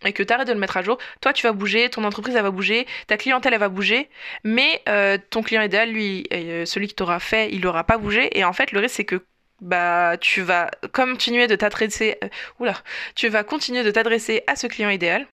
et 0.05 0.13
que 0.13 0.23
tu 0.23 0.33
arrêtes 0.33 0.47
de 0.47 0.53
le 0.53 0.59
mettre 0.59 0.77
à 0.77 0.81
jour, 0.81 0.97
toi 1.21 1.33
tu 1.33 1.45
vas 1.45 1.53
bouger, 1.53 1.89
ton 1.89 2.03
entreprise 2.03 2.35
elle 2.35 2.43
va 2.43 2.51
bouger, 2.51 2.85
ta 3.07 3.17
clientèle 3.17 3.53
elle 3.53 3.59
va 3.59 3.69
bouger, 3.69 4.09
mais 4.43 4.81
euh, 4.87 5.17
ton 5.29 5.41
client 5.41 5.61
idéal, 5.61 5.91
lui, 5.91 6.27
euh, 6.33 6.65
celui 6.65 6.87
qui 6.87 6.95
t'aura 6.95 7.19
fait, 7.19 7.49
il 7.51 7.61
n'aura 7.61 7.83
pas 7.83 7.97
bougé, 7.97 8.37
et 8.37 8.43
en 8.43 8.53
fait 8.53 8.71
le 8.71 8.79
risque 8.79 8.95
c'est 8.95 9.05
que 9.05 9.23
bah 9.59 10.17
tu 10.19 10.41
vas 10.41 10.69
continuer 10.93 11.47
de 11.47 11.55
t'adresser, 11.55 12.17
euh, 12.23 12.73
tu 13.15 13.27
vas 13.27 13.43
continuer 13.43 13.83
de 13.83 13.91
t'adresser 13.91 14.43
à 14.47 14.55
ce 14.55 14.67
client 14.67 14.89
idéal, 14.89 15.25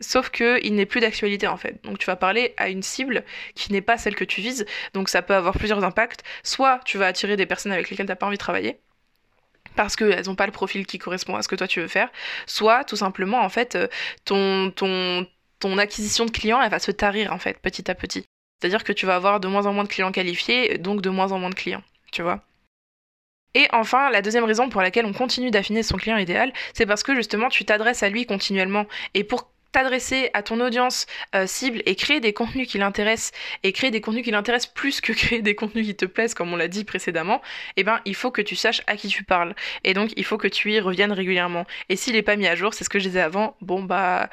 sauf 0.00 0.30
que 0.30 0.58
il 0.64 0.74
n'est 0.74 0.86
plus 0.86 1.00
d'actualité 1.00 1.46
en 1.46 1.56
fait. 1.56 1.82
Donc 1.84 1.98
tu 1.98 2.06
vas 2.06 2.16
parler 2.16 2.54
à 2.56 2.68
une 2.68 2.82
cible 2.82 3.24
qui 3.54 3.72
n'est 3.72 3.82
pas 3.82 3.98
celle 3.98 4.14
que 4.14 4.24
tu 4.24 4.40
vises, 4.40 4.64
donc 4.94 5.08
ça 5.08 5.22
peut 5.22 5.34
avoir 5.34 5.54
plusieurs 5.54 5.84
impacts. 5.84 6.22
Soit 6.42 6.80
tu 6.84 6.98
vas 6.98 7.06
attirer 7.08 7.36
des 7.36 7.46
personnes 7.46 7.72
avec 7.72 7.90
lesquelles 7.90 8.06
tu 8.06 8.12
n'as 8.12 8.16
pas 8.16 8.26
envie 8.26 8.36
de 8.36 8.42
travailler, 8.42 8.78
parce 9.78 9.94
qu'elles 9.94 10.26
n'ont 10.26 10.34
pas 10.34 10.46
le 10.46 10.52
profil 10.52 10.86
qui 10.86 10.98
correspond 10.98 11.36
à 11.36 11.42
ce 11.42 11.46
que 11.46 11.54
toi 11.54 11.68
tu 11.68 11.80
veux 11.80 11.86
faire, 11.86 12.10
soit 12.46 12.82
tout 12.82 12.96
simplement 12.96 13.40
en 13.40 13.48
fait 13.48 13.76
euh, 13.76 13.86
ton, 14.24 14.72
ton, 14.72 15.24
ton 15.60 15.78
acquisition 15.78 16.26
de 16.26 16.32
clients 16.32 16.60
elle 16.60 16.70
va 16.70 16.80
se 16.80 16.90
tarir 16.90 17.32
en 17.32 17.38
fait 17.38 17.60
petit 17.60 17.88
à 17.88 17.94
petit. 17.94 18.24
C'est-à-dire 18.60 18.82
que 18.82 18.92
tu 18.92 19.06
vas 19.06 19.14
avoir 19.14 19.38
de 19.38 19.46
moins 19.46 19.66
en 19.66 19.72
moins 19.72 19.84
de 19.84 19.88
clients 19.88 20.10
qualifiés, 20.10 20.78
donc 20.78 21.00
de 21.00 21.10
moins 21.10 21.30
en 21.30 21.38
moins 21.38 21.50
de 21.50 21.54
clients, 21.54 21.84
tu 22.10 22.22
vois. 22.22 22.42
Et 23.54 23.68
enfin, 23.72 24.10
la 24.10 24.20
deuxième 24.20 24.42
raison 24.42 24.68
pour 24.68 24.82
laquelle 24.82 25.06
on 25.06 25.12
continue 25.12 25.52
d'affiner 25.52 25.84
son 25.84 25.96
client 25.96 26.16
idéal, 26.16 26.52
c'est 26.74 26.84
parce 26.84 27.04
que 27.04 27.14
justement 27.14 27.48
tu 27.48 27.64
t'adresses 27.64 28.02
à 28.02 28.08
lui 28.08 28.26
continuellement. 28.26 28.86
Et 29.14 29.22
pour 29.22 29.52
t'adresser 29.72 30.30
à 30.34 30.42
ton 30.42 30.60
audience 30.60 31.06
euh, 31.34 31.46
cible 31.46 31.82
et 31.86 31.94
créer 31.94 32.20
des 32.20 32.32
contenus 32.32 32.68
qui 32.68 32.78
l'intéressent 32.78 33.32
et 33.62 33.72
créer 33.72 33.90
des 33.90 34.00
contenus 34.00 34.24
qui 34.24 34.30
l'intéressent 34.30 34.72
plus 34.72 35.00
que 35.00 35.12
créer 35.18 35.42
des 35.42 35.54
contenus 35.54 35.86
qui 35.86 35.94
te 35.94 36.06
plaisent 36.06 36.34
comme 36.34 36.52
on 36.52 36.56
l'a 36.56 36.68
dit 36.68 36.84
précédemment, 36.84 37.42
eh 37.76 37.84
ben 37.84 38.00
il 38.04 38.14
faut 38.14 38.30
que 38.30 38.42
tu 38.42 38.56
saches 38.56 38.82
à 38.86 38.96
qui 38.96 39.08
tu 39.08 39.24
parles 39.24 39.54
et 39.84 39.94
donc 39.94 40.10
il 40.16 40.24
faut 40.24 40.38
que 40.38 40.48
tu 40.48 40.72
y 40.72 40.80
reviennes 40.80 41.12
régulièrement. 41.12 41.66
Et 41.88 41.96
s'il 41.96 42.16
est 42.16 42.22
pas 42.22 42.36
mis 42.36 42.46
à 42.46 42.54
jour, 42.54 42.74
c'est 42.74 42.84
ce 42.84 42.90
que 42.90 42.98
je 42.98 43.08
disais 43.08 43.20
avant, 43.20 43.56
bon 43.60 43.82
bah 43.82 44.28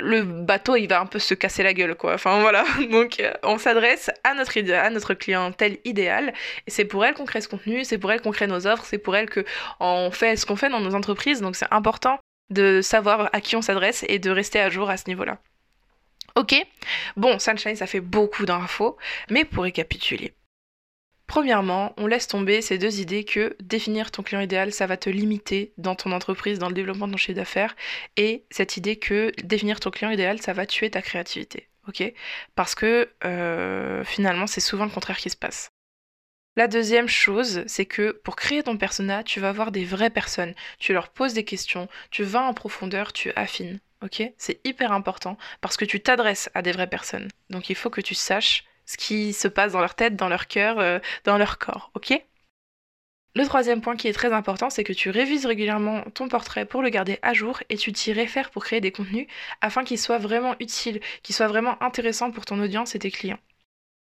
le 0.00 0.22
bateau 0.22 0.76
il 0.76 0.86
va 0.86 1.00
un 1.00 1.06
peu 1.06 1.18
se 1.18 1.34
casser 1.34 1.62
la 1.62 1.74
gueule 1.74 1.94
quoi. 1.96 2.14
Enfin 2.14 2.40
voilà, 2.40 2.64
donc 2.90 3.20
euh, 3.20 3.32
on 3.42 3.58
s'adresse 3.58 4.10
à 4.22 4.34
notre 4.34 4.58
à 4.72 4.90
notre 4.90 5.14
clientèle 5.14 5.78
idéale 5.84 6.32
et 6.66 6.70
c'est 6.70 6.84
pour 6.84 7.04
elle 7.04 7.14
qu'on 7.14 7.24
crée 7.24 7.40
ce 7.40 7.48
contenu, 7.48 7.84
c'est 7.84 7.98
pour 7.98 8.12
elle 8.12 8.20
qu'on 8.20 8.30
crée 8.30 8.46
nos 8.46 8.66
offres, 8.66 8.84
c'est 8.84 8.98
pour 8.98 9.16
elle 9.16 9.28
que 9.28 9.44
on 9.80 10.10
fait 10.10 10.36
ce 10.36 10.46
qu'on 10.46 10.56
fait 10.56 10.68
dans 10.68 10.80
nos 10.80 10.94
entreprises. 10.94 11.40
Donc 11.40 11.56
c'est 11.56 11.72
important 11.72 12.18
de 12.50 12.80
savoir 12.82 13.30
à 13.32 13.40
qui 13.40 13.56
on 13.56 13.62
s'adresse 13.62 14.04
et 14.08 14.18
de 14.18 14.30
rester 14.30 14.60
à 14.60 14.70
jour 14.70 14.90
à 14.90 14.96
ce 14.96 15.04
niveau-là. 15.08 15.38
Ok? 16.36 16.54
Bon, 17.16 17.38
Sunshine, 17.38 17.76
ça 17.76 17.86
fait 17.86 18.00
beaucoup 18.00 18.44
d'infos, 18.44 18.96
mais 19.30 19.44
pour 19.44 19.62
récapituler. 19.64 20.34
Premièrement, 21.26 21.94
on 21.96 22.06
laisse 22.06 22.28
tomber 22.28 22.60
ces 22.60 22.76
deux 22.76 23.00
idées 23.00 23.24
que 23.24 23.56
définir 23.60 24.10
ton 24.10 24.22
client 24.22 24.40
idéal, 24.40 24.72
ça 24.72 24.86
va 24.86 24.96
te 24.96 25.08
limiter 25.08 25.72
dans 25.78 25.94
ton 25.94 26.12
entreprise, 26.12 26.58
dans 26.58 26.68
le 26.68 26.74
développement 26.74 27.06
de 27.06 27.12
ton 27.12 27.18
chiffre 27.18 27.36
d'affaires, 27.36 27.74
et 28.16 28.44
cette 28.50 28.76
idée 28.76 28.96
que 28.96 29.32
définir 29.42 29.80
ton 29.80 29.90
client 29.90 30.10
idéal, 30.10 30.42
ça 30.42 30.52
va 30.52 30.66
tuer 30.66 30.90
ta 30.90 31.02
créativité. 31.02 31.68
Ok? 31.88 32.02
Parce 32.54 32.74
que 32.74 33.10
euh, 33.24 34.04
finalement, 34.04 34.46
c'est 34.46 34.60
souvent 34.60 34.84
le 34.84 34.90
contraire 34.90 35.16
qui 35.16 35.30
se 35.30 35.36
passe. 35.36 35.70
La 36.56 36.68
deuxième 36.68 37.08
chose, 37.08 37.64
c'est 37.66 37.84
que 37.84 38.12
pour 38.12 38.36
créer 38.36 38.62
ton 38.62 38.76
persona, 38.76 39.24
tu 39.24 39.40
vas 39.40 39.48
avoir 39.48 39.72
des 39.72 39.84
vraies 39.84 40.10
personnes. 40.10 40.54
Tu 40.78 40.92
leur 40.92 41.08
poses 41.08 41.34
des 41.34 41.44
questions, 41.44 41.88
tu 42.10 42.22
vas 42.22 42.42
en 42.42 42.54
profondeur, 42.54 43.12
tu 43.12 43.32
affines. 43.34 43.80
Ok? 44.02 44.22
C'est 44.38 44.60
hyper 44.64 44.92
important 44.92 45.36
parce 45.60 45.76
que 45.76 45.84
tu 45.84 46.00
t'adresses 46.00 46.50
à 46.54 46.62
des 46.62 46.70
vraies 46.70 46.86
personnes. 46.86 47.28
Donc 47.50 47.70
il 47.70 47.76
faut 47.76 47.90
que 47.90 48.00
tu 48.00 48.14
saches 48.14 48.64
ce 48.86 48.96
qui 48.96 49.32
se 49.32 49.48
passe 49.48 49.72
dans 49.72 49.80
leur 49.80 49.96
tête, 49.96 50.14
dans 50.14 50.28
leur 50.28 50.46
cœur, 50.46 50.78
euh, 50.78 51.00
dans 51.24 51.38
leur 51.38 51.58
corps. 51.58 51.90
Ok? 51.94 52.12
Le 53.34 53.44
troisième 53.44 53.80
point 53.80 53.96
qui 53.96 54.06
est 54.06 54.12
très 54.12 54.32
important, 54.32 54.70
c'est 54.70 54.84
que 54.84 54.92
tu 54.92 55.10
révises 55.10 55.46
régulièrement 55.46 56.02
ton 56.14 56.28
portrait 56.28 56.66
pour 56.66 56.82
le 56.82 56.90
garder 56.90 57.18
à 57.22 57.32
jour 57.32 57.60
et 57.68 57.76
tu 57.76 57.92
t'y 57.92 58.12
réfères 58.12 58.50
pour 58.50 58.64
créer 58.64 58.80
des 58.80 58.92
contenus 58.92 59.26
afin 59.60 59.82
qu'ils 59.82 59.98
soient 59.98 60.18
vraiment 60.18 60.54
utiles, 60.60 61.00
qu'ils 61.24 61.34
soient 61.34 61.48
vraiment 61.48 61.82
intéressants 61.82 62.30
pour 62.30 62.44
ton 62.44 62.60
audience 62.62 62.94
et 62.94 63.00
tes 63.00 63.10
clients. 63.10 63.40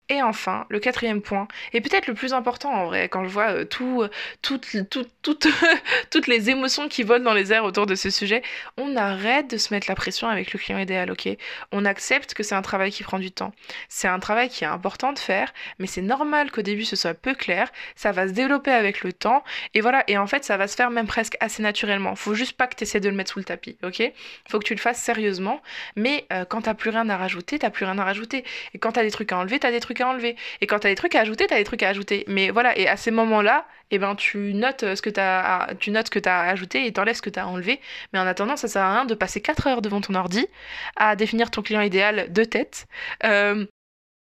Et 0.10 0.24
enfin, 0.24 0.66
le 0.70 0.80
quatrième 0.80 1.22
point, 1.22 1.50
et 1.74 1.82
peut-être 1.82 2.08
le 2.08 2.14
plus 2.14 2.34
important 2.34 2.72
en 2.72 2.86
vrai, 2.86 3.10
quand 3.10 3.26
je 3.26 3.30
vois 3.30 3.52
euh, 3.52 3.66
tout, 3.66 4.04
euh, 4.04 4.10
toutes, 4.42 5.48
toutes 6.12 6.28
les 6.28 6.50
émotions 6.50 6.88
qui 6.88 7.04
volent 7.04 7.26
dans 7.26 7.34
les 7.34 7.52
airs 7.52 7.66
autour 7.66 7.86
de 7.86 7.96
ce 7.96 8.10
sujet, 8.10 8.42
on 8.78 8.96
arrête 8.96 9.50
de 9.50 9.58
se 9.58 9.74
mettre 9.74 9.88
la 9.90 9.96
pression 9.96 10.30
avec 10.30 10.54
le 10.54 10.60
client 10.60 10.80
idéal, 10.80 11.12
ok? 11.12 11.28
On 11.74 11.84
accepte 11.84 12.36
que 12.36 12.44
c'est 12.44 12.56
un 12.56 12.62
travail 12.62 12.92
qui 12.92 13.04
prend 13.04 13.20
du 13.20 13.32
temps. 13.32 13.52
C'est 13.90 14.08
un 14.08 14.20
travail 14.20 14.48
qui 14.48 14.64
est 14.64 14.68
important 14.68 15.12
de 15.12 15.20
faire, 15.20 15.54
mais 15.78 15.88
c'est 15.88 16.02
normal 16.02 16.52
qu'au 16.52 16.62
début 16.62 16.86
ce 16.86 16.96
soit 16.96 17.14
peu 17.14 17.34
clair, 17.36 17.70
ça 17.98 18.14
va 18.14 18.30
se 18.30 18.34
développer 18.34 18.72
avec 18.72 19.04
le 19.04 19.12
temps, 19.12 19.44
et 19.74 19.82
voilà, 19.82 20.06
et 20.08 20.18
en 20.18 20.28
fait 20.28 20.46
ça 20.46 20.56
va 20.56 20.70
se 20.70 20.78
faire 20.78 20.90
même 20.90 21.08
presque 21.08 21.36
assez 21.42 21.62
naturellement. 21.62 22.16
Faut 22.16 22.34
juste 22.34 22.56
pas 22.56 22.68
que 22.68 22.76
tu 22.76 22.84
essaies 22.84 23.02
de 23.02 23.10
le 23.10 23.16
mettre 23.16 23.34
sous 23.34 23.40
le 23.40 23.46
tapis, 23.46 23.78
ok? 23.84 24.02
Faut 24.50 24.60
que 24.60 24.66
tu 24.66 24.74
le 24.74 24.80
fasses 24.80 25.02
sérieusement, 25.02 25.62
mais 25.98 26.26
euh, 26.32 26.46
quand 26.46 26.62
t'as 26.62 26.76
plus 26.76 26.92
rien 26.92 27.10
à 27.10 27.18
rajouter, 27.18 27.60
t'as 27.60 27.72
plus 27.72 27.84
rien 27.84 27.98
à 28.00 28.06
rajouter. 28.06 28.46
Et 28.74 28.78
quand 28.80 28.94
t'as 28.94 29.04
des 29.04 29.12
trucs 29.12 29.34
à 29.34 29.38
enlever, 29.38 29.60
t'as 29.60 29.72
des 29.72 29.82
trucs 29.82 29.97
à 30.02 30.08
enlever. 30.08 30.36
Et 30.62 30.68
quand 30.68 30.80
t'as 30.80 30.90
des 30.90 30.96
trucs 30.96 31.16
à 31.16 31.22
ajouter, 31.22 31.48
t'as 31.48 31.58
des 31.58 31.64
trucs 31.64 31.84
à 31.84 31.90
ajouter. 31.90 32.24
Mais 32.28 32.50
voilà, 32.50 32.78
et 32.78 32.88
à 32.88 32.98
ces 32.98 33.12
moments-là, 33.12 33.66
eh 33.92 34.00
ben, 34.00 34.16
tu 34.16 34.54
notes 34.54 34.84
euh, 34.84 34.96
ce 34.96 35.02
que 35.02 35.10
t'as, 35.10 35.74
tu 35.76 35.92
notes 35.92 36.10
que 36.10 36.20
t'as 36.20 36.42
ajouté 36.42 36.86
et 36.86 36.94
t'enlèves 36.94 37.16
ce 37.16 37.22
que 37.22 37.30
t'as 37.30 37.46
enlevé. 37.46 37.80
Mais 38.14 38.20
en 38.20 38.28
attendant, 38.28 38.58
ça 38.58 38.68
sert 38.68 38.82
à 38.82 38.94
rien 38.94 39.06
de 39.06 39.16
passer 39.16 39.42
4 39.42 39.68
heures 39.68 39.82
devant 39.82 40.02
ton 40.02 40.16
ordi 40.16 40.48
à 40.96 41.16
définir 41.16 41.52
ton 41.52 41.62
client 41.62 41.82
idéal 41.82 42.32
de 42.32 42.44
tête. 42.44 42.88
Euh, 43.24 43.66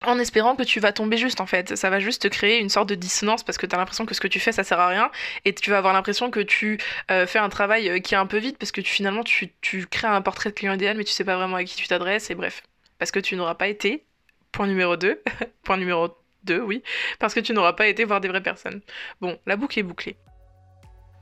en 0.07 0.19
espérant 0.19 0.57
que 0.57 0.63
tu 0.63 0.81
vas 0.81 0.93
tomber 0.93 1.17
juste 1.19 1.41
en 1.41 1.47
fait. 1.47 1.77
Ça 1.77 1.91
va 1.91 2.01
juste 2.01 2.23
te 2.23 2.29
créer 2.29 2.59
une 2.59 2.69
sorte 2.71 2.89
de 2.89 2.95
dissonance 2.95 3.43
parce 3.43 3.59
que 3.59 3.67
tu 3.67 3.75
as 3.75 3.79
l'impression 3.79 4.07
que 4.07 4.15
ce 4.15 4.21
que 4.21 4.29
tu 4.29 4.41
fais 4.41 4.53
ça 4.53 4.65
sert 4.65 4.81
à 4.81 4.89
rien 4.89 5.11
et 5.45 5.55
tu 5.55 5.71
vas 5.71 5.79
avoir 5.79 5.93
l'impression 5.93 6.31
que 6.31 6.41
tu 6.41 6.79
euh, 7.11 7.27
fais 7.27 7.39
un 7.39 7.51
travail 7.51 8.01
qui 8.03 8.15
est 8.15 8.19
un 8.19 8.27
peu 8.27 8.39
vide 8.39 8.57
parce 8.59 8.73
que 8.73 8.83
finalement 8.83 9.25
tu, 9.25 9.53
tu 9.61 9.87
crées 9.87 10.09
un 10.09 10.23
portrait 10.23 10.51
de 10.51 10.55
client 10.55 10.73
idéal 10.75 10.97
mais 10.97 11.05
tu 11.05 11.13
sais 11.13 11.25
pas 11.25 11.37
vraiment 11.37 11.57
à 11.57 11.65
qui 11.65 11.77
tu 11.77 11.87
t'adresses 11.87 12.31
et 12.31 12.35
bref. 12.35 12.63
Parce 12.99 13.11
que 13.11 13.21
tu 13.21 13.37
n'auras 13.37 13.55
pas 13.55 13.69
été 13.69 14.07
Point 14.61 14.67
numéro 14.67 14.95
2. 14.95 15.23
Point 15.63 15.79
numéro 15.79 16.19
2, 16.45 16.61
oui. 16.61 16.83
Parce 17.19 17.33
que 17.33 17.41
tu 17.41 17.55
n'auras 17.55 17.73
pas 17.73 17.87
été 17.87 18.05
voir 18.05 18.21
des 18.21 18.29
vraies 18.29 18.43
personnes. 18.43 18.83
Bon, 19.23 19.39
la 19.47 19.57
boucle 19.57 19.79
est 19.79 19.83
bouclée. 19.83 20.19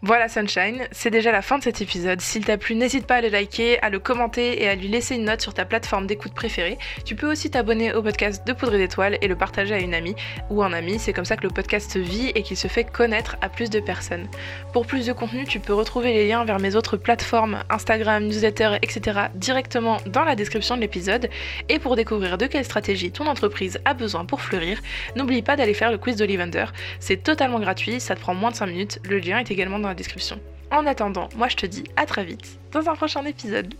Voilà 0.00 0.28
Sunshine, 0.28 0.86
c'est 0.92 1.10
déjà 1.10 1.32
la 1.32 1.42
fin 1.42 1.58
de 1.58 1.64
cet 1.64 1.80
épisode. 1.80 2.20
S'il 2.20 2.44
t'a 2.44 2.56
plu, 2.56 2.76
n'hésite 2.76 3.04
pas 3.04 3.16
à 3.16 3.20
le 3.20 3.30
liker, 3.30 3.82
à 3.82 3.90
le 3.90 3.98
commenter 3.98 4.62
et 4.62 4.68
à 4.68 4.76
lui 4.76 4.86
laisser 4.86 5.16
une 5.16 5.24
note 5.24 5.40
sur 5.40 5.54
ta 5.54 5.64
plateforme 5.64 6.06
d'écoute 6.06 6.34
préférée. 6.34 6.78
Tu 7.04 7.16
peux 7.16 7.28
aussi 7.28 7.50
t'abonner 7.50 7.92
au 7.92 8.00
podcast 8.00 8.46
de 8.46 8.52
Poudre 8.52 8.78
d'étoiles 8.78 9.18
et 9.20 9.26
le 9.26 9.34
partager 9.34 9.74
à 9.74 9.80
une 9.80 9.94
amie 9.94 10.14
ou 10.50 10.62
un 10.62 10.72
ami. 10.72 11.00
C'est 11.00 11.12
comme 11.12 11.24
ça 11.24 11.36
que 11.36 11.42
le 11.42 11.48
podcast 11.48 11.96
vit 11.96 12.28
et 12.36 12.42
qu'il 12.44 12.56
se 12.56 12.68
fait 12.68 12.84
connaître 12.84 13.38
à 13.40 13.48
plus 13.48 13.70
de 13.70 13.80
personnes. 13.80 14.28
Pour 14.72 14.86
plus 14.86 15.04
de 15.04 15.12
contenu, 15.12 15.44
tu 15.46 15.58
peux 15.58 15.74
retrouver 15.74 16.12
les 16.12 16.28
liens 16.28 16.44
vers 16.44 16.60
mes 16.60 16.76
autres 16.76 16.96
plateformes, 16.96 17.64
Instagram, 17.68 18.24
newsletter, 18.24 18.76
etc. 18.82 19.22
directement 19.34 19.96
dans 20.06 20.22
la 20.22 20.36
description 20.36 20.76
de 20.76 20.80
l'épisode. 20.80 21.28
Et 21.68 21.80
pour 21.80 21.96
découvrir 21.96 22.38
de 22.38 22.46
quelle 22.46 22.64
stratégie 22.64 23.10
ton 23.10 23.26
entreprise 23.26 23.80
a 23.84 23.94
besoin 23.94 24.24
pour 24.24 24.42
fleurir, 24.42 24.80
n'oublie 25.16 25.42
pas 25.42 25.56
d'aller 25.56 25.74
faire 25.74 25.90
le 25.90 25.98
quiz 25.98 26.14
d'Olivander. 26.14 26.66
C'est 27.00 27.24
totalement 27.24 27.58
gratuit, 27.58 27.98
ça 27.98 28.14
te 28.14 28.20
prend 28.20 28.34
moins 28.34 28.52
de 28.52 28.56
5 28.56 28.66
minutes. 28.66 29.00
Le 29.02 29.18
lien 29.18 29.40
est 29.40 29.50
également 29.50 29.87
description. 29.94 30.40
En 30.70 30.86
attendant, 30.86 31.28
moi 31.36 31.48
je 31.48 31.56
te 31.56 31.66
dis 31.66 31.84
à 31.96 32.06
très 32.06 32.24
vite 32.24 32.58
dans 32.72 32.88
un 32.88 32.94
prochain 32.94 33.24
épisode. 33.24 33.74